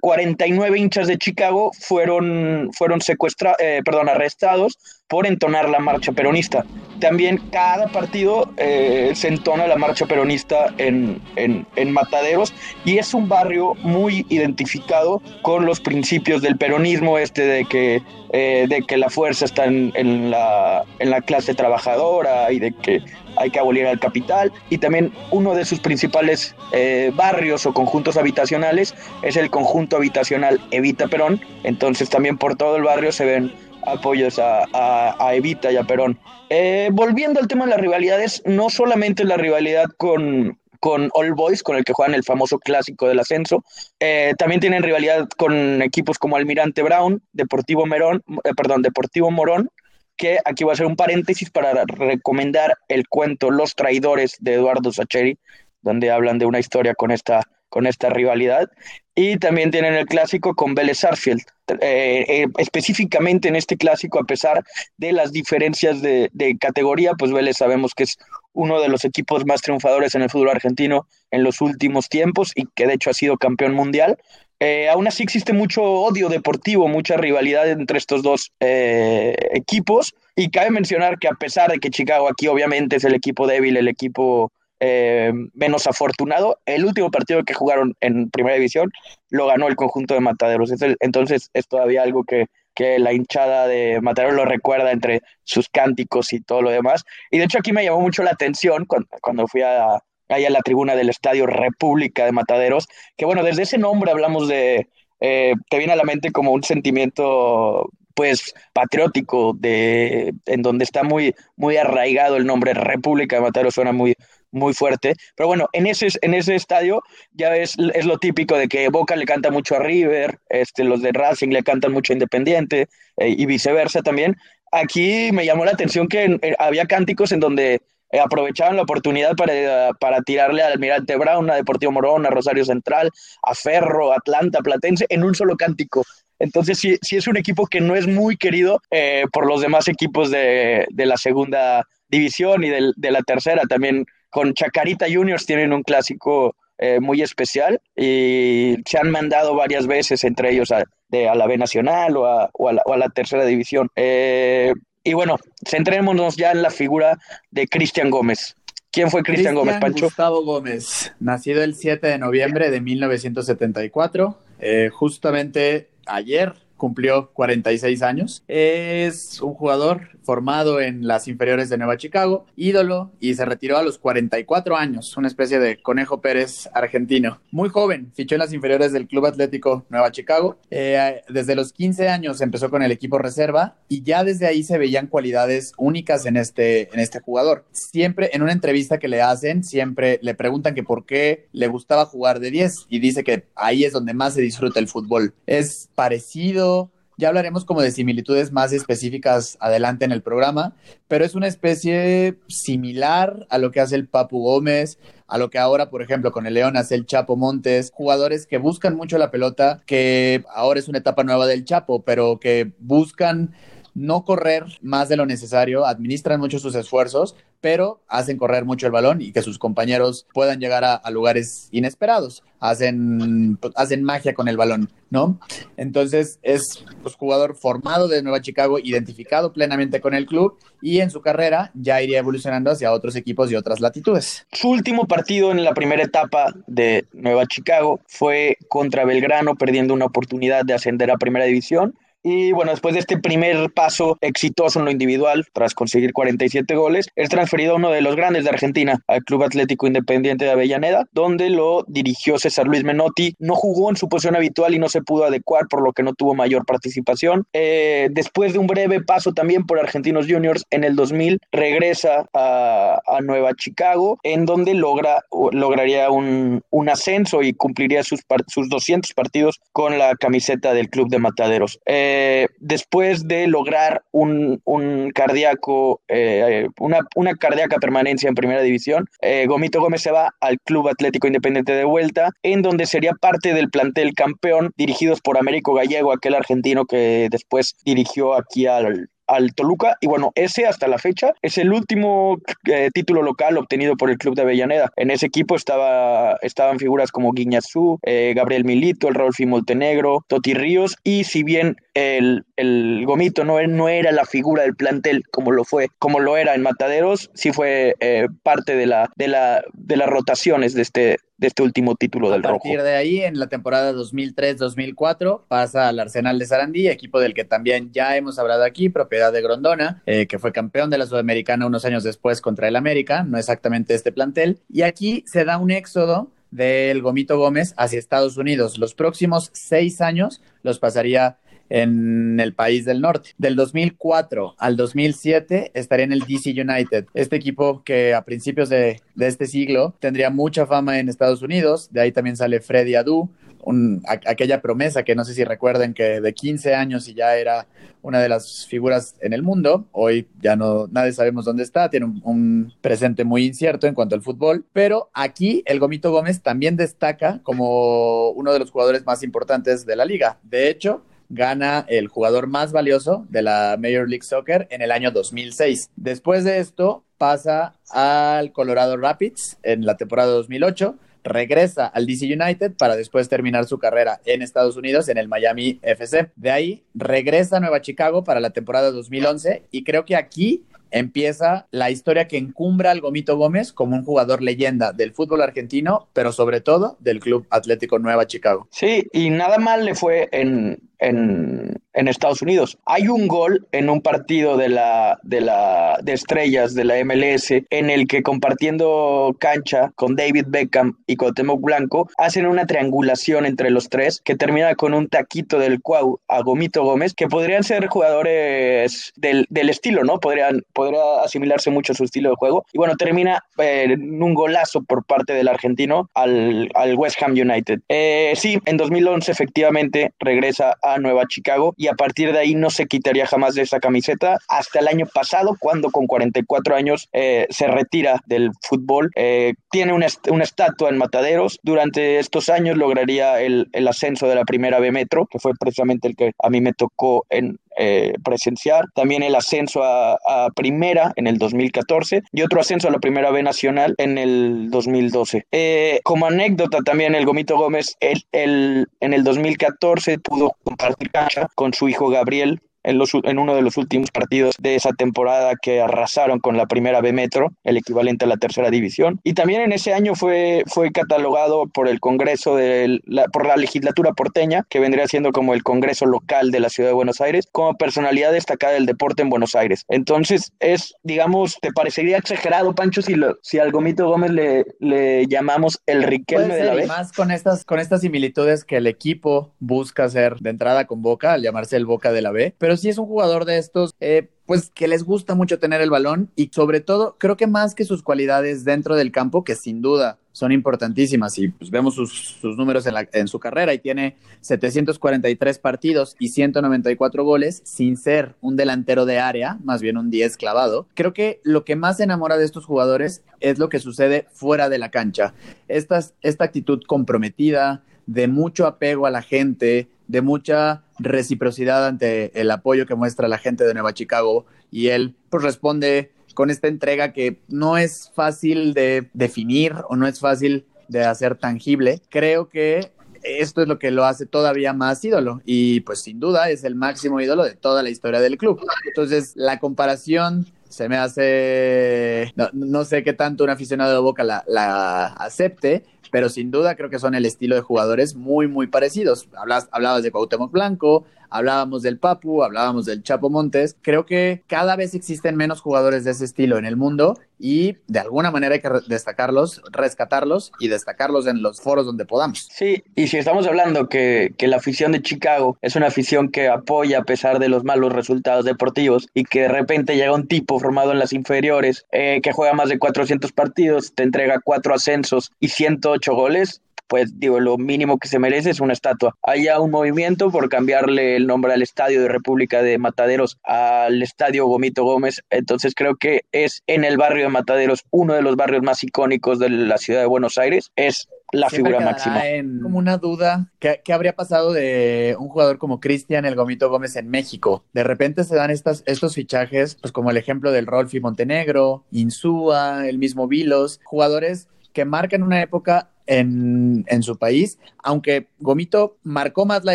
49 0.00 0.76
eh, 0.76 0.80
hinchas 0.80 1.06
de 1.06 1.16
Chicago 1.16 1.70
fueron, 1.78 2.70
fueron 2.76 3.00
secuestrados, 3.00 3.58
eh, 3.60 3.82
perdón, 3.84 4.08
arrestados 4.08 4.76
por 5.08 5.26
entonar 5.26 5.68
la 5.68 5.78
marcha 5.78 6.12
peronista. 6.12 6.64
También 7.00 7.38
cada 7.50 7.88
partido 7.88 8.50
eh, 8.56 9.12
se 9.14 9.28
entona 9.28 9.66
la 9.66 9.76
marcha 9.76 10.06
peronista 10.06 10.72
en, 10.78 11.20
en, 11.36 11.66
en, 11.76 11.92
Mataderos 11.92 12.54
y 12.84 12.98
es 12.98 13.12
un 13.12 13.28
barrio 13.28 13.74
muy 13.82 14.24
identificado 14.28 15.20
con 15.42 15.66
los 15.66 15.80
principios 15.80 16.40
del 16.40 16.56
peronismo, 16.56 17.18
este 17.18 17.42
de 17.42 17.64
que, 17.64 18.02
de 18.32 18.84
que 18.86 18.96
la 18.96 19.10
fuerza 19.10 19.44
está 19.44 19.66
en, 19.66 19.92
en, 19.94 20.30
la, 20.30 20.84
en 20.98 21.10
la 21.10 21.20
clase 21.20 21.54
trabajadora 21.54 22.50
y 22.52 22.58
de 22.58 22.72
que 22.72 23.02
hay 23.36 23.50
que 23.50 23.58
abolir 23.58 23.86
al 23.86 23.98
capital 23.98 24.52
y 24.70 24.78
también 24.78 25.12
uno 25.30 25.54
de 25.54 25.64
sus 25.64 25.80
principales 25.80 26.54
eh, 26.72 27.12
barrios 27.14 27.66
o 27.66 27.72
conjuntos 27.72 28.16
habitacionales 28.16 28.94
es 29.22 29.36
el 29.36 29.50
conjunto 29.50 29.96
habitacional 29.96 30.60
Evita 30.70 31.08
Perón, 31.08 31.40
entonces 31.62 32.10
también 32.10 32.38
por 32.38 32.56
todo 32.56 32.76
el 32.76 32.82
barrio 32.82 33.12
se 33.12 33.24
ven 33.24 33.52
apoyos 33.86 34.38
a, 34.38 35.34
Evita 35.34 35.70
y 35.72 35.76
a 35.76 35.84
Perón. 35.84 36.18
Eh, 36.50 36.90
volviendo 36.92 37.40
al 37.40 37.48
tema 37.48 37.64
de 37.64 37.70
las 37.70 37.80
rivalidades, 37.80 38.42
no 38.44 38.70
solamente 38.70 39.24
la 39.24 39.36
rivalidad 39.36 39.86
con, 39.96 40.58
con 40.80 41.10
All 41.14 41.34
Boys, 41.34 41.62
con 41.62 41.76
el 41.76 41.84
que 41.84 41.92
juegan 41.92 42.14
el 42.14 42.24
famoso 42.24 42.58
clásico 42.58 43.08
del 43.08 43.20
ascenso. 43.20 43.64
Eh, 44.00 44.34
también 44.38 44.60
tienen 44.60 44.82
rivalidad 44.82 45.28
con 45.36 45.82
equipos 45.82 46.18
como 46.18 46.36
Almirante 46.36 46.82
Brown, 46.82 47.22
Deportivo 47.32 47.86
Merón, 47.86 48.22
perdón, 48.56 48.82
Deportivo 48.82 49.30
Morón 49.30 49.68
que 50.16 50.38
aquí 50.44 50.64
voy 50.64 50.72
a 50.72 50.74
hacer 50.74 50.86
un 50.86 50.96
paréntesis 50.96 51.50
para 51.50 51.84
recomendar 51.86 52.78
el 52.88 53.08
cuento 53.08 53.50
Los 53.50 53.74
Traidores 53.74 54.36
de 54.40 54.54
Eduardo 54.54 54.92
Sacheri, 54.92 55.38
donde 55.82 56.10
hablan 56.10 56.38
de 56.38 56.46
una 56.46 56.58
historia 56.60 56.94
con 56.94 57.10
esta, 57.10 57.42
con 57.74 57.88
esta 57.88 58.08
rivalidad. 58.08 58.70
Y 59.16 59.36
también 59.38 59.72
tienen 59.72 59.94
el 59.94 60.06
clásico 60.06 60.54
con 60.54 60.76
Vélez 60.76 60.98
Sarsfield. 60.98 61.42
Eh, 61.80 62.24
eh, 62.28 62.46
específicamente 62.58 63.48
en 63.48 63.56
este 63.56 63.76
clásico, 63.76 64.20
a 64.20 64.24
pesar 64.24 64.62
de 64.96 65.10
las 65.10 65.32
diferencias 65.32 66.00
de, 66.00 66.30
categoría, 66.60 67.14
pues 67.14 67.32
Vélez 67.32 67.56
sabemos 67.56 67.92
que 67.92 68.04
es 68.04 68.16
uno 68.52 68.80
de 68.80 68.88
los 68.88 69.04
equipos 69.04 69.44
más 69.44 69.60
triunfadores 69.60 70.14
en 70.14 70.22
el 70.22 70.30
fútbol 70.30 70.50
argentino 70.50 71.08
en 71.32 71.42
los 71.42 71.60
últimos 71.60 72.08
tiempos 72.08 72.52
y 72.54 72.66
que 72.76 72.86
de 72.86 72.94
hecho 72.94 73.10
ha 73.10 73.14
sido 73.14 73.38
campeón 73.38 73.74
mundial. 73.74 74.18
Eh, 74.60 74.88
aún 74.88 75.08
así 75.08 75.24
existe 75.24 75.52
mucho 75.52 75.82
odio 75.82 76.28
deportivo, 76.28 76.86
mucha 76.86 77.16
rivalidad 77.16 77.68
entre 77.68 77.98
estos 77.98 78.22
dos 78.22 78.52
eh, 78.60 79.34
equipos. 79.50 80.14
Y 80.36 80.50
cabe 80.50 80.70
mencionar 80.70 81.18
que 81.18 81.26
a 81.26 81.34
pesar 81.34 81.72
de 81.72 81.80
que 81.80 81.90
Chicago 81.90 82.28
aquí 82.28 82.46
obviamente 82.46 82.96
es 82.96 83.04
el 83.04 83.14
equipo 83.14 83.48
débil, 83.48 83.76
el 83.76 83.88
equipo 83.88 84.52
eh, 84.80 85.32
menos 85.52 85.86
afortunado, 85.86 86.58
el 86.66 86.84
último 86.84 87.10
partido 87.10 87.44
que 87.44 87.54
jugaron 87.54 87.94
en 88.00 88.30
primera 88.30 88.56
división 88.56 88.90
lo 89.30 89.46
ganó 89.46 89.68
el 89.68 89.76
conjunto 89.76 90.14
de 90.14 90.20
Mataderos. 90.20 90.70
entonces 91.00 91.50
es 91.54 91.68
todavía 91.68 92.02
algo 92.02 92.24
que, 92.24 92.46
que 92.74 92.98
la 92.98 93.12
hinchada 93.12 93.66
de 93.66 94.00
Mataderos 94.00 94.36
lo 94.36 94.44
recuerda 94.44 94.92
entre 94.92 95.22
sus 95.44 95.68
cánticos 95.68 96.32
y 96.32 96.40
todo 96.40 96.62
lo 96.62 96.70
demás. 96.70 97.04
Y 97.30 97.38
de 97.38 97.44
hecho 97.44 97.58
aquí 97.58 97.72
me 97.72 97.84
llamó 97.84 98.00
mucho 98.00 98.22
la 98.22 98.32
atención 98.32 98.84
cuando, 98.86 99.08
cuando 99.20 99.46
fui 99.46 99.62
a, 99.62 99.98
ahí 100.28 100.44
a 100.44 100.50
la 100.50 100.60
tribuna 100.60 100.96
del 100.96 101.10
Estadio 101.10 101.46
República 101.46 102.24
de 102.24 102.32
Mataderos, 102.32 102.88
que 103.16 103.24
bueno, 103.24 103.42
desde 103.42 103.62
ese 103.62 103.78
nombre 103.78 104.10
hablamos 104.10 104.48
de, 104.48 104.88
eh, 105.20 105.54
te 105.70 105.78
viene 105.78 105.92
a 105.92 105.96
la 105.96 106.04
mente 106.04 106.32
como 106.32 106.52
un 106.52 106.62
sentimiento 106.62 107.90
pues 108.14 108.54
patriótico 108.72 109.54
de 109.58 110.34
en 110.46 110.62
donde 110.62 110.84
está 110.84 111.02
muy 111.02 111.34
muy 111.56 111.76
arraigado 111.76 112.36
el 112.36 112.46
nombre 112.46 112.72
República 112.72 113.36
de 113.36 113.42
Mataderos 113.42 113.74
suena 113.74 113.92
muy 113.92 114.16
muy 114.54 114.74
fuerte 114.74 115.14
pero 115.36 115.46
bueno 115.48 115.68
en 115.72 115.86
ese 115.86 116.08
en 116.22 116.34
ese 116.34 116.54
estadio 116.54 117.02
ya 117.32 117.54
es, 117.56 117.76
es 117.94 118.06
lo 118.06 118.18
típico 118.18 118.56
de 118.56 118.68
que 118.68 118.88
Boca 118.88 119.16
le 119.16 119.24
canta 119.24 119.50
mucho 119.50 119.76
a 119.76 119.80
River 119.80 120.38
este 120.48 120.84
los 120.84 121.02
de 121.02 121.12
Racing 121.12 121.48
le 121.48 121.62
cantan 121.62 121.92
mucho 121.92 122.12
a 122.12 122.14
Independiente 122.14 122.88
eh, 123.18 123.34
y 123.36 123.46
viceversa 123.46 124.02
también 124.02 124.36
aquí 124.72 125.30
me 125.32 125.44
llamó 125.44 125.64
la 125.64 125.72
atención 125.72 126.08
que 126.08 126.38
había 126.58 126.86
cánticos 126.86 127.32
en 127.32 127.40
donde 127.40 127.80
eh, 128.14 128.20
aprovechaban 128.20 128.76
la 128.76 128.82
oportunidad 128.82 129.34
para, 129.34 129.92
para 129.94 130.22
tirarle 130.22 130.62
al 130.62 130.72
Almirante 130.72 131.16
Brown, 131.16 131.50
a 131.50 131.56
Deportivo 131.56 131.90
Morón, 131.90 132.24
a 132.24 132.30
Rosario 132.30 132.64
Central, 132.64 133.10
a 133.42 133.54
Ferro, 133.54 134.12
Atlanta, 134.12 134.60
Platense, 134.60 135.06
en 135.08 135.24
un 135.24 135.34
solo 135.34 135.56
cántico. 135.56 136.04
Entonces 136.38 136.78
sí, 136.78 136.96
sí 137.02 137.16
es 137.16 137.26
un 137.26 137.36
equipo 137.36 137.66
que 137.66 137.80
no 137.80 137.96
es 137.96 138.06
muy 138.06 138.36
querido 138.36 138.80
eh, 138.92 139.24
por 139.32 139.46
los 139.46 139.60
demás 139.60 139.88
equipos 139.88 140.30
de, 140.30 140.86
de 140.90 141.06
la 141.06 141.16
segunda 141.16 141.84
división 142.08 142.62
y 142.62 142.68
de, 142.68 142.92
de, 142.94 143.10
la 143.10 143.22
tercera. 143.22 143.62
También 143.68 144.06
con 144.34 144.52
Chacarita 144.52 145.06
Juniors 145.08 145.46
tienen 145.46 145.72
un 145.72 145.84
clásico 145.84 146.56
eh, 146.78 146.98
muy 146.98 147.22
especial 147.22 147.80
y 147.94 148.74
se 148.84 148.98
han 148.98 149.08
mandado 149.08 149.54
varias 149.54 149.86
veces 149.86 150.24
entre 150.24 150.50
ellos 150.50 150.72
a, 150.72 150.82
de, 151.08 151.28
a 151.28 151.36
la 151.36 151.46
B 151.46 151.56
Nacional 151.56 152.16
o 152.16 152.26
a, 152.26 152.50
o 152.52 152.68
a, 152.68 152.72
la, 152.72 152.82
o 152.84 152.94
a 152.94 152.96
la, 152.96 153.10
tercera 153.10 153.44
división. 153.44 153.90
Eh, 153.94 154.72
y 155.04 155.12
bueno, 155.12 155.36
centrémonos 155.64 156.34
ya 156.34 156.50
en 156.50 156.62
la 156.62 156.70
figura 156.70 157.16
de 157.52 157.68
Cristian 157.68 158.10
Gómez. 158.10 158.56
¿Quién 158.90 159.08
fue 159.08 159.22
Cristian 159.22 159.54
Gómez, 159.54 159.76
Pancho? 159.78 160.06
Gustavo 160.06 160.42
Gómez, 160.42 161.14
nacido 161.20 161.62
el 161.62 161.76
7 161.76 162.04
de 162.04 162.18
noviembre 162.18 162.72
de 162.72 162.80
1974, 162.80 164.36
eh, 164.58 164.90
justamente 164.92 165.90
ayer 166.06 166.54
cumplió 166.84 167.30
46 167.32 168.02
años. 168.02 168.44
Es 168.46 169.40
un 169.40 169.54
jugador 169.54 170.10
formado 170.22 170.82
en 170.82 171.06
las 171.06 171.28
inferiores 171.28 171.70
de 171.70 171.78
Nueva 171.78 171.96
Chicago, 171.96 172.44
ídolo, 172.56 173.10
y 173.20 173.32
se 173.34 173.46
retiró 173.46 173.78
a 173.78 173.82
los 173.82 173.96
44 173.96 174.76
años, 174.76 175.16
una 175.16 175.28
especie 175.28 175.58
de 175.58 175.80
conejo 175.80 176.20
Pérez 176.20 176.68
argentino. 176.74 177.40
Muy 177.50 177.70
joven, 177.70 178.12
fichó 178.14 178.34
en 178.34 178.40
las 178.40 178.52
inferiores 178.52 178.92
del 178.92 179.06
Club 179.06 179.24
Atlético 179.24 179.86
Nueva 179.88 180.12
Chicago. 180.12 180.58
Eh, 180.70 181.22
desde 181.30 181.54
los 181.54 181.72
15 181.72 182.10
años 182.10 182.42
empezó 182.42 182.68
con 182.68 182.82
el 182.82 182.92
equipo 182.92 183.16
reserva 183.16 183.76
y 183.88 184.02
ya 184.02 184.22
desde 184.22 184.46
ahí 184.46 184.62
se 184.62 184.76
veían 184.76 185.06
cualidades 185.06 185.72
únicas 185.78 186.26
en 186.26 186.36
este, 186.36 186.92
en 186.92 187.00
este 187.00 187.20
jugador. 187.20 187.64
Siempre 187.72 188.28
en 188.34 188.42
una 188.42 188.52
entrevista 188.52 188.98
que 188.98 189.08
le 189.08 189.22
hacen, 189.22 189.64
siempre 189.64 190.18
le 190.20 190.34
preguntan 190.34 190.74
que 190.74 190.82
por 190.82 191.06
qué 191.06 191.46
le 191.52 191.68
gustaba 191.68 192.04
jugar 192.04 192.40
de 192.40 192.50
10 192.50 192.88
y 192.90 192.98
dice 192.98 193.24
que 193.24 193.46
ahí 193.54 193.84
es 193.84 193.94
donde 193.94 194.12
más 194.12 194.34
se 194.34 194.42
disfruta 194.42 194.80
el 194.80 194.88
fútbol. 194.88 195.32
Es 195.46 195.88
parecido 195.94 196.73
ya 197.16 197.28
hablaremos 197.28 197.64
como 197.64 197.82
de 197.82 197.90
similitudes 197.90 198.52
más 198.52 198.72
específicas 198.72 199.56
adelante 199.60 200.04
en 200.04 200.12
el 200.12 200.22
programa, 200.22 200.74
pero 201.08 201.24
es 201.24 201.34
una 201.34 201.46
especie 201.46 202.38
similar 202.48 203.46
a 203.50 203.58
lo 203.58 203.70
que 203.70 203.80
hace 203.80 203.94
el 203.94 204.08
Papu 204.08 204.42
Gómez, 204.42 204.98
a 205.26 205.38
lo 205.38 205.50
que 205.50 205.58
ahora, 205.58 205.90
por 205.90 206.02
ejemplo, 206.02 206.32
con 206.32 206.46
el 206.46 206.54
León 206.54 206.76
hace 206.76 206.94
el 206.94 207.06
Chapo 207.06 207.36
Montes, 207.36 207.90
jugadores 207.94 208.46
que 208.46 208.58
buscan 208.58 208.96
mucho 208.96 209.18
la 209.18 209.30
pelota, 209.30 209.82
que 209.86 210.44
ahora 210.54 210.80
es 210.80 210.88
una 210.88 210.98
etapa 210.98 211.24
nueva 211.24 211.46
del 211.46 211.64
Chapo, 211.64 212.02
pero 212.02 212.38
que 212.40 212.72
buscan 212.78 213.54
no 213.94 214.24
correr 214.24 214.64
más 214.82 215.08
de 215.08 215.16
lo 215.16 215.24
necesario, 215.24 215.86
administran 215.86 216.40
mucho 216.40 216.58
sus 216.58 216.74
esfuerzos, 216.74 217.36
pero 217.64 218.02
hacen 218.08 218.36
correr 218.36 218.66
mucho 218.66 218.84
el 218.84 218.92
balón 218.92 219.22
y 219.22 219.32
que 219.32 219.40
sus 219.40 219.58
compañeros 219.58 220.26
puedan 220.34 220.60
llegar 220.60 220.84
a, 220.84 221.00
lugares 221.10 221.70
inesperados 221.70 222.42
hacen, 222.60 223.58
hacen 223.74 224.02
magia 224.02 224.34
con 224.34 224.48
el 224.48 224.58
balón, 224.58 224.90
¿no? 225.08 225.40
Entonces 225.78 226.38
es 226.42 226.84
pues, 227.00 227.14
jugador 227.14 227.56
formado 227.56 228.06
de 228.06 228.22
Nueva 228.22 228.42
Chicago, 228.42 228.78
identificado 228.78 229.54
plenamente 229.54 230.02
con 230.02 230.12
el 230.12 230.26
club 230.26 230.58
y 230.82 231.00
en 231.00 231.10
su 231.10 231.22
carrera 231.22 231.70
ya 231.72 232.02
iría 232.02 232.18
evolucionando 232.18 232.70
hacia 232.70 232.92
otros 232.92 233.16
equipos 233.16 233.50
y 233.50 233.56
otras 233.56 233.80
latitudes. 233.80 234.46
Su 234.52 234.68
último 234.68 235.06
partido 235.06 235.50
en 235.50 235.64
la 235.64 235.72
primera 235.72 236.02
etapa 236.02 236.54
de 236.66 237.06
Nueva 237.14 237.46
Chicago 237.46 238.00
fue 238.06 238.58
contra 238.68 239.06
Belgrano, 239.06 239.54
perdiendo 239.54 239.94
una 239.94 240.04
oportunidad 240.04 240.66
de 240.66 240.74
ascender 240.74 241.10
a 241.10 241.16
primera 241.16 241.46
división. 241.46 241.94
Y 242.26 242.52
bueno, 242.52 242.70
después 242.70 242.94
de 242.94 243.00
este 243.00 243.18
primer 243.18 243.70
paso 243.70 244.16
exitoso 244.22 244.78
en 244.78 244.86
lo 244.86 244.90
individual, 244.90 245.44
tras 245.52 245.74
conseguir 245.74 246.14
47 246.14 246.74
goles, 246.74 247.10
es 247.16 247.28
transferido 247.28 247.74
a 247.74 247.76
uno 247.76 247.90
de 247.90 248.00
los 248.00 248.16
grandes 248.16 248.44
de 248.44 248.50
Argentina, 248.50 248.98
al 249.08 249.22
Club 249.24 249.42
Atlético 249.42 249.86
Independiente 249.86 250.46
de 250.46 250.50
Avellaneda, 250.50 251.04
donde 251.12 251.50
lo 251.50 251.84
dirigió 251.86 252.38
César 252.38 252.66
Luis 252.66 252.82
Menotti. 252.82 253.36
No 253.38 253.54
jugó 253.54 253.90
en 253.90 253.96
su 253.96 254.08
posición 254.08 254.36
habitual 254.36 254.74
y 254.74 254.78
no 254.78 254.88
se 254.88 255.02
pudo 255.02 255.24
adecuar, 255.24 255.66
por 255.68 255.82
lo 255.82 255.92
que 255.92 256.02
no 256.02 256.14
tuvo 256.14 256.34
mayor 256.34 256.64
participación. 256.64 257.44
Eh, 257.52 258.08
después 258.10 258.54
de 258.54 258.58
un 258.58 258.68
breve 258.68 259.02
paso 259.02 259.34
también 259.34 259.66
por 259.66 259.78
Argentinos 259.78 260.26
Juniors, 260.26 260.64
en 260.70 260.84
el 260.84 260.96
2000 260.96 261.40
regresa 261.52 262.24
a, 262.32 263.02
a 263.06 263.20
Nueva 263.20 263.52
Chicago, 263.54 264.18
en 264.22 264.46
donde 264.46 264.72
logra, 264.72 265.22
lograría 265.52 266.08
un, 266.08 266.62
un 266.70 266.88
ascenso 266.88 267.42
y 267.42 267.52
cumpliría 267.52 268.02
sus, 268.02 268.20
sus 268.46 268.70
200 268.70 269.12
partidos 269.12 269.60
con 269.72 269.98
la 269.98 270.14
camiseta 270.14 270.72
del 270.72 270.88
Club 270.88 271.10
de 271.10 271.18
Mataderos. 271.18 271.78
Eh, 271.84 272.13
eh, 272.16 272.46
después 272.60 273.26
de 273.26 273.48
lograr 273.48 274.04
un, 274.12 274.60
un 274.64 275.10
cardíaco, 275.10 276.00
eh, 276.06 276.68
una, 276.78 277.00
una, 277.16 277.34
cardíaca 277.34 277.78
permanencia 277.78 278.28
en 278.28 278.36
primera 278.36 278.62
división, 278.62 279.06
eh, 279.20 279.46
Gomito 279.48 279.80
Gómez 279.80 280.02
se 280.02 280.12
va 280.12 280.30
al 280.40 280.58
Club 280.60 280.88
Atlético 280.88 281.26
Independiente 281.26 281.72
de 281.72 281.82
vuelta, 281.84 282.30
en 282.44 282.62
donde 282.62 282.86
sería 282.86 283.14
parte 283.14 283.52
del 283.52 283.68
plantel 283.68 284.14
campeón 284.14 284.70
dirigidos 284.76 285.20
por 285.20 285.38
Américo 285.38 285.74
Gallego, 285.74 286.12
aquel 286.12 286.34
argentino 286.34 286.84
que 286.84 287.26
después 287.32 287.74
dirigió 287.84 288.34
aquí 288.34 288.68
al, 288.68 289.08
al 289.34 289.54
Toluca 289.54 289.96
y 290.00 290.06
bueno, 290.06 290.32
ese 290.34 290.66
hasta 290.66 290.88
la 290.88 290.98
fecha 290.98 291.32
es 291.42 291.58
el 291.58 291.72
último 291.72 292.38
eh, 292.66 292.90
título 292.92 293.22
local 293.22 293.58
obtenido 293.58 293.96
por 293.96 294.10
el 294.10 294.18
club 294.18 294.34
de 294.34 294.42
Avellaneda. 294.42 294.92
En 294.96 295.10
ese 295.10 295.26
equipo 295.26 295.56
estaba, 295.56 296.36
estaban 296.42 296.78
figuras 296.78 297.10
como 297.10 297.32
Guiñazú, 297.32 297.98
eh, 298.02 298.32
Gabriel 298.34 298.64
Milito, 298.64 299.08
el 299.08 299.14
Rolfi 299.14 299.46
Montenegro, 299.46 300.24
Toti 300.28 300.54
Ríos 300.54 300.96
y 301.04 301.24
si 301.24 301.42
bien 301.42 301.76
el, 301.94 302.44
el 302.56 303.04
Gomito 303.06 303.44
no, 303.44 303.60
no, 303.66 303.88
era 303.88 304.12
la 304.12 304.24
figura 304.24 304.62
del 304.62 304.74
plantel 304.74 305.22
como 305.30 305.52
lo 305.52 305.64
fue, 305.64 305.88
como 305.98 306.20
lo 306.20 306.36
era 306.36 306.54
en 306.54 306.62
Mataderos, 306.62 307.30
sí 307.34 307.52
fue 307.52 307.94
eh, 308.00 308.26
parte 308.42 308.76
de, 308.76 308.86
la, 308.86 309.10
de, 309.16 309.28
la, 309.28 309.62
de 309.72 309.96
las 309.96 310.08
rotaciones 310.08 310.74
de 310.74 310.82
este, 310.82 311.18
de 311.36 311.48
este 311.48 311.62
último 311.62 311.96
título 311.96 312.30
del 312.30 312.42
Rojo. 312.42 312.56
A 312.56 312.58
partir 312.58 312.82
de 312.82 312.94
ahí, 312.94 313.20
en 313.20 313.38
la 313.38 313.48
temporada 313.48 313.92
2003-2004, 313.92 315.42
pasa 315.48 315.88
al 315.88 315.98
Arsenal 315.98 316.38
de 316.38 316.46
Sarandí, 316.46 316.88
equipo 316.88 317.20
del 317.20 317.34
que 317.34 317.44
también 317.44 317.90
ya 317.92 318.16
hemos 318.16 318.38
hablado 318.38 318.64
aquí, 318.64 318.88
propiedad 318.88 319.32
de 319.32 319.42
Grondona, 319.42 320.02
eh, 320.06 320.26
que 320.26 320.38
fue 320.38 320.52
campeón 320.52 320.90
de 320.90 320.98
la 320.98 321.06
Sudamericana 321.06 321.66
unos 321.66 321.84
años 321.84 322.04
después 322.04 322.40
contra 322.40 322.68
el 322.68 322.76
América, 322.76 323.24
no 323.24 323.38
exactamente 323.38 323.94
este 323.94 324.12
plantel. 324.12 324.60
Y 324.68 324.82
aquí 324.82 325.24
se 325.26 325.44
da 325.44 325.58
un 325.58 325.70
éxodo 325.70 326.30
del 326.54 327.02
Gomito 327.02 327.36
Gómez 327.36 327.74
hacia 327.76 327.98
Estados 327.98 328.36
Unidos. 328.36 328.78
Los 328.78 328.94
próximos 328.94 329.50
seis 329.52 330.00
años 330.00 330.40
los 330.62 330.78
pasaría 330.78 331.38
en 331.74 332.38
el 332.38 332.54
país 332.54 332.84
del 332.84 333.00
norte. 333.00 333.30
Del 333.36 333.56
2004 333.56 334.54
al 334.58 334.76
2007 334.76 335.72
estaría 335.74 336.04
en 336.04 336.12
el 336.12 336.20
DC 336.20 336.50
United, 336.50 337.06
este 337.14 337.34
equipo 337.34 337.82
que 337.82 338.14
a 338.14 338.24
principios 338.24 338.68
de, 338.68 339.00
de 339.16 339.26
este 339.26 339.46
siglo 339.46 339.92
tendría 339.98 340.30
mucha 340.30 340.66
fama 340.66 341.00
en 341.00 341.08
Estados 341.08 341.42
Unidos, 341.42 341.88
de 341.90 342.00
ahí 342.02 342.12
también 342.12 342.36
sale 342.36 342.60
Freddy 342.60 342.94
Adu, 342.94 343.28
un, 343.64 344.02
aquella 344.06 344.60
promesa 344.60 345.02
que 345.02 345.16
no 345.16 345.24
sé 345.24 345.34
si 345.34 345.42
recuerden 345.42 345.94
que 345.94 346.20
de 346.20 346.32
15 346.32 346.76
años 346.76 347.08
y 347.08 347.14
ya 347.14 347.36
era 347.36 347.66
una 348.02 348.20
de 348.20 348.28
las 348.28 348.66
figuras 348.66 349.16
en 349.20 349.32
el 349.32 349.42
mundo. 349.42 349.86
Hoy 349.90 350.28
ya 350.40 350.54
no, 350.54 350.86
nadie 350.92 351.12
sabemos 351.12 351.44
dónde 351.44 351.64
está, 351.64 351.88
tiene 351.90 352.06
un, 352.06 352.20
un, 352.24 352.72
presente 352.82 353.24
muy 353.24 353.46
incierto 353.46 353.88
en 353.88 353.94
cuanto 353.94 354.14
al 354.14 354.22
fútbol, 354.22 354.64
pero 354.72 355.10
aquí 355.12 355.62
el 355.66 355.80
Gomito 355.80 356.12
Gómez 356.12 356.40
también 356.40 356.76
destaca 356.76 357.40
como 357.42 358.30
uno 358.30 358.52
de 358.52 358.58
los 358.60 358.70
jugadores 358.70 359.04
más 359.06 359.24
importantes 359.24 359.86
de 359.86 359.96
la 359.96 360.04
liga. 360.04 360.38
De 360.42 360.68
hecho, 360.68 361.02
gana 361.34 361.84
el 361.88 362.08
jugador 362.08 362.46
más 362.46 362.72
valioso 362.72 363.26
de 363.28 363.42
la 363.42 363.76
Major 363.78 364.08
League 364.08 364.24
Soccer 364.24 364.66
en 364.70 364.82
el 364.82 364.92
año 364.92 365.10
2006. 365.10 365.90
Después 365.96 366.44
de 366.44 366.58
esto 366.58 367.04
pasa 367.18 367.74
al 367.90 368.52
Colorado 368.52 368.96
Rapids 368.96 369.58
en 369.62 369.84
la 369.84 369.96
temporada 369.96 370.30
2008 370.32 370.96
regresa 371.24 371.86
al 371.86 372.06
DC 372.06 372.26
United 372.26 372.74
para 372.76 372.96
después 372.96 373.28
terminar 373.28 373.64
su 373.64 373.78
carrera 373.78 374.20
en 374.26 374.42
Estados 374.42 374.76
Unidos 374.76 375.08
en 375.08 375.16
el 375.16 375.26
Miami 375.26 375.80
FC. 375.82 376.30
De 376.36 376.50
ahí 376.50 376.84
regresa 376.94 377.56
a 377.56 377.60
Nueva 377.60 377.80
Chicago 377.80 378.22
para 378.24 378.40
la 378.40 378.50
temporada 378.50 378.90
2011 378.90 379.64
y 379.70 379.84
creo 379.84 380.04
que 380.04 380.16
aquí 380.16 380.64
empieza 380.94 381.66
la 381.72 381.90
historia 381.90 382.28
que 382.28 382.36
encumbra 382.36 382.92
al 382.92 383.00
Gomito 383.00 383.36
Gómez 383.36 383.72
como 383.72 383.96
un 383.96 384.04
jugador 384.04 384.42
leyenda 384.42 384.92
del 384.92 385.12
fútbol 385.12 385.42
argentino, 385.42 386.08
pero 386.12 386.30
sobre 386.30 386.60
todo 386.60 386.96
del 387.00 387.18
Club 387.18 387.46
Atlético 387.50 387.98
Nueva 387.98 388.28
Chicago. 388.28 388.68
Sí, 388.70 389.08
y 389.12 389.30
nada 389.30 389.58
mal 389.58 389.84
le 389.84 389.96
fue 389.96 390.28
en, 390.30 390.78
en, 391.04 391.80
en, 391.92 392.08
Estados 392.08 392.42
Unidos. 392.42 392.78
Hay 392.86 393.08
un 393.08 393.28
gol 393.28 393.66
en 393.72 393.90
un 393.90 394.00
partido 394.00 394.56
de 394.56 394.68
la, 394.68 395.18
de 395.22 395.40
la 395.40 395.98
de 396.02 396.12
estrellas 396.12 396.74
de 396.74 396.84
la 396.84 397.02
MLS 397.04 397.50
en 397.50 397.90
el 397.90 398.06
que 398.06 398.22
compartiendo 398.22 399.36
cancha 399.38 399.92
con 399.96 400.16
David 400.16 400.46
Beckham 400.48 400.98
y 401.06 401.16
Cuauhtémoc 401.16 401.60
Blanco 401.60 402.08
hacen 402.16 402.46
una 402.46 402.66
triangulación 402.66 403.46
entre 403.46 403.70
los 403.70 403.88
tres 403.88 404.20
que 404.24 404.36
termina 404.36 404.74
con 404.74 404.94
un 404.94 405.08
taquito 405.08 405.58
del 405.58 405.80
Cuau 405.80 406.20
a 406.28 406.42
Gomito 406.42 406.84
Gómez 406.84 407.14
que 407.14 407.28
podrían 407.28 407.64
ser 407.64 407.86
jugadores 407.86 409.12
del, 409.16 409.46
del 409.50 409.70
estilo, 409.70 410.04
¿no? 410.04 410.20
Podrían 410.20 410.62
podría 410.72 411.22
asimilarse 411.22 411.70
mucho 411.70 411.94
su 411.94 412.04
estilo 412.04 412.30
de 412.30 412.36
juego 412.36 412.64
y 412.72 412.78
bueno, 412.78 412.96
termina 412.96 413.44
eh, 413.58 413.86
en 413.90 414.22
un 414.22 414.34
golazo 414.34 414.82
por 414.82 415.04
parte 415.04 415.32
del 415.32 415.48
argentino 415.48 416.10
al, 416.14 416.70
al 416.74 416.94
West 416.94 417.22
Ham 417.22 417.32
United. 417.32 417.80
Eh, 417.88 418.32
sí, 418.36 418.58
en 418.64 418.76
2011 418.76 419.30
efectivamente 419.30 420.12
regresa 420.18 420.74
a 420.82 420.93
Nueva 420.98 421.26
Chicago 421.26 421.74
y 421.76 421.88
a 421.88 421.94
partir 421.94 422.32
de 422.32 422.38
ahí 422.38 422.54
no 422.54 422.70
se 422.70 422.86
quitaría 422.86 423.26
jamás 423.26 423.54
de 423.54 423.62
esa 423.62 423.80
camiseta 423.80 424.38
hasta 424.48 424.80
el 424.80 424.88
año 424.88 425.06
pasado 425.06 425.56
cuando 425.58 425.90
con 425.90 426.06
44 426.06 426.76
años 426.76 427.08
eh, 427.12 427.46
se 427.50 427.66
retira 427.66 428.20
del 428.26 428.50
fútbol. 428.62 429.10
Eh, 429.16 429.54
tiene 429.70 429.92
una, 429.92 430.06
una, 430.30 430.44
estatua 430.44 430.90
en 430.90 430.98
Mataderos. 430.98 431.58
Durante 431.62 432.18
estos 432.18 432.48
años 432.48 432.76
lograría 432.76 433.40
el, 433.40 433.68
el, 433.72 433.88
ascenso 433.88 434.28
de 434.28 434.34
la 434.34 434.44
primera 434.44 434.78
B 434.78 434.92
Metro, 434.92 435.26
que 435.26 435.38
fue 435.38 435.52
precisamente 435.58 436.08
el 436.08 436.16
que 436.16 436.32
a 436.42 436.50
mí 436.50 436.60
me 436.60 436.72
tocó 436.72 437.26
en, 437.30 437.58
eh, 437.76 438.14
presenciar. 438.24 438.86
También 438.94 439.22
el 439.22 439.34
ascenso 439.34 439.82
a, 439.82 440.16
primera 440.54 441.12
en 441.16 441.26
el 441.26 441.38
2014 441.38 442.22
y 442.32 442.42
otro 442.42 442.60
ascenso 442.60 442.88
a 442.88 442.90
la 442.90 442.98
primera 442.98 443.30
B 443.30 443.42
nacional 443.42 443.94
en 443.98 444.18
el 444.18 444.70
2012. 444.70 445.46
Eh, 445.50 446.00
como 446.04 446.26
anécdota 446.26 446.78
también 446.82 447.14
el 447.14 447.26
Gomito 447.26 447.56
Gómez, 447.56 447.96
en 448.00 448.86
el 449.00 449.24
2014 449.24 450.18
pudo 450.18 450.56
compartir 450.62 451.10
cancha 451.10 451.48
con 451.54 451.72
su 451.72 451.88
hijo 451.88 452.08
Gabriel 452.08 452.60
en, 452.84 452.98
los, 452.98 453.12
en, 453.14 453.38
uno 453.38 453.54
de 453.54 453.62
los 453.62 453.76
últimos 453.76 454.10
partidos 454.10 454.54
de 454.60 454.76
esa 454.76 454.92
temporada 454.92 455.54
que 455.60 455.80
arrasaron 455.80 456.38
con 456.38 456.56
la 456.56 456.66
primera 456.66 457.00
B 457.00 457.12
Metro, 457.12 457.52
el 457.64 457.76
equivalente 457.76 458.24
a 458.24 458.28
la 458.28 458.36
tercera 458.36 458.70
división. 458.70 459.20
Y 459.24 459.34
también 459.34 459.62
en 459.62 459.72
ese 459.72 459.92
año 459.92 460.14
fue, 460.14 460.62
fue 460.66 460.92
catalogado 460.92 461.66
por 461.66 461.88
el 461.88 462.00
Congreso, 462.00 462.56
de 462.56 463.00
la, 463.04 463.24
por 463.26 463.46
la 463.46 463.56
legislatura 463.56 464.12
porteña, 464.12 464.64
que 464.68 464.80
vendría 464.80 465.08
siendo 465.08 465.32
como 465.32 465.54
el 465.54 465.62
Congreso 465.62 466.06
local 466.06 466.50
de 466.50 466.60
la 466.60 466.68
ciudad 466.68 466.90
de 466.90 466.94
Buenos 466.94 467.20
Aires, 467.20 467.48
como 467.50 467.74
personalidad 467.74 468.32
destacada 468.32 468.74
del 468.74 468.86
deporte 468.86 469.22
en 469.22 469.30
Buenos 469.30 469.54
Aires. 469.54 469.84
Entonces, 469.88 470.52
es, 470.60 470.94
digamos, 471.02 471.58
¿te 471.60 471.72
parecería 471.72 472.18
exagerado, 472.18 472.74
Pancho, 472.74 473.02
si, 473.02 473.14
lo, 473.14 473.36
si 473.42 473.58
al 473.58 473.72
Gomito 473.72 474.06
Gómez 474.08 474.30
le, 474.30 474.64
le 474.78 475.26
llamamos 475.26 475.80
el 475.86 476.02
Riquelme 476.02 476.54
de 476.54 476.64
la 476.64 476.74
B? 476.74 476.86
más 476.86 477.12
con 477.12 477.30
estas, 477.30 477.64
con 477.64 477.78
estas 477.78 478.02
similitudes 478.02 478.64
que 478.64 478.76
el 478.76 478.86
equipo 478.86 479.52
busca 479.58 480.04
hacer 480.04 480.36
de 480.40 480.50
entrada 480.50 480.86
con 480.86 481.02
Boca, 481.02 481.32
al 481.32 481.42
llamarse 481.42 481.76
el 481.76 481.86
Boca 481.86 482.12
de 482.12 482.22
la 482.22 482.30
B, 482.30 482.54
pero 482.58 482.73
pero 482.74 482.82
sí 482.82 482.88
es 482.88 482.98
un 482.98 483.06
jugador 483.06 483.44
de 483.44 483.58
estos, 483.58 483.94
eh, 484.00 484.30
pues 484.46 484.68
que 484.68 484.88
les 484.88 485.04
gusta 485.04 485.36
mucho 485.36 485.60
tener 485.60 485.80
el 485.80 485.90
balón 485.90 486.32
y 486.34 486.50
sobre 486.52 486.80
todo, 486.80 487.14
creo 487.20 487.36
que 487.36 487.46
más 487.46 487.76
que 487.76 487.84
sus 487.84 488.02
cualidades 488.02 488.64
dentro 488.64 488.96
del 488.96 489.12
campo, 489.12 489.44
que 489.44 489.54
sin 489.54 489.80
duda 489.80 490.18
son 490.32 490.50
importantísimas 490.50 491.38
y 491.38 491.50
pues 491.50 491.70
vemos 491.70 491.94
sus, 491.94 492.36
números 492.42 492.84
en, 492.86 492.94
en, 493.12 493.28
su 493.28 493.38
carrera 493.38 493.72
y 493.74 493.78
tiene 493.78 494.16
743 494.40 495.58
partidos 495.60 496.16
y 496.18 496.30
194 496.30 497.22
goles 497.22 497.62
sin 497.64 497.96
ser 497.96 498.34
un 498.40 498.56
delantero 498.56 499.06
de 499.06 499.20
área, 499.20 499.56
más 499.62 499.80
bien 499.80 499.96
un 499.96 500.10
10 500.10 500.36
clavado. 500.36 500.88
Creo 500.94 501.12
que 501.12 501.40
lo 501.44 501.64
que 501.64 501.76
más 501.76 502.00
enamora 502.00 502.38
de 502.38 502.44
estos 502.44 502.64
jugadores 502.64 503.22
es 503.38 503.60
lo 503.60 503.68
que 503.68 503.78
sucede 503.78 504.26
fuera 504.32 504.68
de 504.68 504.78
la 504.78 504.90
cancha. 504.90 505.32
Esta, 505.68 506.00
esta 506.22 506.44
actitud 506.44 506.82
comprometida, 506.88 507.84
de 508.06 508.28
mucho 508.28 508.66
apego 508.66 509.06
a 509.06 509.10
la 509.10 509.22
gente, 509.22 509.88
de 510.08 510.22
mucha 510.22 510.82
reciprocidad 510.98 511.86
ante 511.86 512.38
el 512.40 512.50
apoyo 512.50 512.86
que 512.86 512.94
muestra 512.94 513.28
la 513.28 513.38
gente 513.38 513.64
de 513.64 513.74
Nueva 513.74 513.94
Chicago 513.94 514.46
y 514.70 514.88
él 514.88 515.14
pues 515.30 515.42
responde 515.42 516.12
con 516.34 516.50
esta 516.50 516.68
entrega 516.68 517.12
que 517.12 517.40
no 517.48 517.78
es 517.78 518.10
fácil 518.14 518.74
de 518.74 519.08
definir 519.14 519.74
o 519.88 519.96
no 519.96 520.06
es 520.06 520.20
fácil 520.20 520.66
de 520.88 521.04
hacer 521.04 521.36
tangible. 521.36 522.00
Creo 522.10 522.48
que 522.48 522.92
esto 523.22 523.62
es 523.62 523.68
lo 523.68 523.78
que 523.78 523.90
lo 523.90 524.04
hace 524.04 524.26
todavía 524.26 524.72
más 524.72 525.02
ídolo 525.04 525.40
y 525.44 525.80
pues 525.80 526.00
sin 526.00 526.20
duda 526.20 526.50
es 526.50 526.64
el 526.64 526.74
máximo 526.74 527.20
ídolo 527.20 527.44
de 527.44 527.54
toda 527.54 527.82
la 527.82 527.90
historia 527.90 528.20
del 528.20 528.36
club. 528.36 528.60
Entonces 528.86 529.32
la 529.36 529.58
comparación 529.58 530.46
se 530.74 530.88
me 530.88 530.96
hace, 530.96 532.34
no, 532.52 532.84
sé 532.84 533.04
qué 533.04 533.12
tanto 533.12 533.44
un 533.44 533.50
aficionado 533.50 533.92
de 533.92 534.00
Boca 534.00 534.24
la, 534.24 534.42
la, 534.48 535.06
acepte, 535.06 535.84
pero 536.10 536.28
sin 536.28 536.50
duda 536.50 536.74
creo 536.74 536.90
que 536.90 536.98
son 536.98 537.14
el 537.14 537.26
estilo 537.26 537.54
de 537.54 537.60
jugadores 537.60 538.16
muy, 538.16 538.48
muy 538.48 538.66
parecidos. 538.66 539.28
Hablas, 539.36 539.68
hablabas 539.70 540.02
de 540.02 540.10
Cuauhtémoc 540.10 540.50
Blanco, 540.50 541.04
hablábamos 541.34 541.82
del 541.82 541.98
Papu, 541.98 542.44
hablábamos 542.44 542.86
del 542.86 543.02
Chapo 543.02 543.28
Montes. 543.28 543.76
Creo 543.82 544.06
que 544.06 544.42
cada 544.46 544.76
vez 544.76 544.94
existen 544.94 545.36
menos 545.36 545.60
jugadores 545.60 546.04
de 546.04 546.12
ese 546.12 546.24
estilo 546.24 546.58
en 546.58 546.64
el 546.64 546.76
mundo 546.76 547.18
y 547.38 547.76
de 547.88 547.98
alguna 547.98 548.30
manera 548.30 548.54
hay 548.54 548.60
que 548.60 548.70
destacarlos, 548.86 549.60
rescatarlos 549.72 550.52
y 550.60 550.68
destacarlos 550.68 551.26
en 551.26 551.42
los 551.42 551.60
foros 551.60 551.86
donde 551.86 552.06
podamos. 552.06 552.48
Sí, 552.52 552.84
y 552.94 553.08
si 553.08 553.18
estamos 553.18 553.46
hablando 553.48 553.88
que, 553.88 554.32
que 554.38 554.46
la 554.46 554.56
afición 554.56 554.92
de 554.92 555.02
Chicago 555.02 555.58
es 555.60 555.74
una 555.74 555.88
afición 555.88 556.30
que 556.30 556.48
apoya 556.48 557.00
a 557.00 557.04
pesar 557.04 557.40
de 557.40 557.48
los 557.48 557.64
malos 557.64 557.92
resultados 557.92 558.44
deportivos 558.44 559.08
y 559.12 559.24
que 559.24 559.42
de 559.42 559.48
repente 559.48 559.96
llega 559.96 560.14
un 560.14 560.28
tipo 560.28 560.60
formado 560.60 560.92
en 560.92 561.00
las 561.00 561.12
inferiores 561.12 561.84
eh, 561.90 562.20
que 562.22 562.32
juega 562.32 562.54
más 562.54 562.68
de 562.68 562.78
400 562.78 563.32
partidos, 563.32 563.92
te 563.94 564.04
entrega 564.04 564.40
cuatro 564.42 564.72
ascensos 564.72 565.32
y 565.40 565.48
108 565.48 566.14
goles, 566.14 566.60
pues 566.86 567.18
digo, 567.18 567.40
lo 567.40 567.58
mínimo 567.58 567.98
que 567.98 568.08
se 568.08 568.18
merece 568.18 568.50
es 568.50 568.60
una 568.60 568.72
estatua. 568.72 569.16
Hay 569.22 569.44
ya 569.44 569.60
un 569.60 569.70
movimiento 569.70 570.30
por 570.30 570.48
cambiarle 570.48 571.16
el 571.16 571.26
nombre 571.26 571.52
al 571.52 571.62
estadio 571.62 572.02
de 572.02 572.08
República 572.08 572.62
de 572.62 572.78
Mataderos 572.78 573.38
al 573.44 574.02
estadio 574.02 574.46
Gomito 574.46 574.84
Gómez, 574.84 575.22
entonces 575.30 575.74
creo 575.74 575.96
que 575.96 576.22
es 576.32 576.62
en 576.66 576.84
el 576.84 576.96
barrio 576.96 577.24
de 577.24 577.30
Mataderos 577.30 577.84
uno 577.90 578.14
de 578.14 578.22
los 578.22 578.36
barrios 578.36 578.62
más 578.62 578.82
icónicos 578.82 579.38
de 579.38 579.48
la 579.50 579.78
ciudad 579.78 580.00
de 580.00 580.06
Buenos 580.06 580.38
Aires, 580.38 580.70
es 580.76 581.08
la 581.32 581.50
figura 581.50 581.80
máxima. 581.80 582.22
Como 582.62 582.78
una 582.78 582.98
duda, 582.98 583.50
¿qué, 583.58 583.80
habría 583.92 584.14
pasado 584.14 584.52
de 584.52 585.16
un 585.18 585.28
jugador 585.28 585.58
como 585.58 585.80
Cristian 585.80 586.24
El 586.24 586.36
Gomito 586.36 586.70
Gómez 586.70 586.96
en 586.96 587.08
México? 587.08 587.64
De 587.72 587.82
repente 587.82 588.24
se 588.24 588.36
dan 588.36 588.50
estas, 588.50 588.82
estos 588.86 589.14
fichajes, 589.14 589.76
pues 589.80 589.92
como 589.92 590.10
el 590.10 590.16
ejemplo 590.16 590.52
del 590.52 590.66
Rolfi 590.66 591.00
Montenegro, 591.00 591.84
Insúa, 591.90 592.88
el 592.88 592.98
mismo 592.98 593.26
Vilos, 593.26 593.80
jugadores 593.84 594.48
que 594.72 594.84
marcan 594.84 595.22
una 595.22 595.40
época 595.40 595.90
en, 596.06 596.84
en 596.88 597.02
su 597.02 597.16
país, 597.18 597.58
aunque 597.82 598.28
Gomito 598.38 598.96
marcó 599.02 599.46
más 599.46 599.64
la 599.64 599.74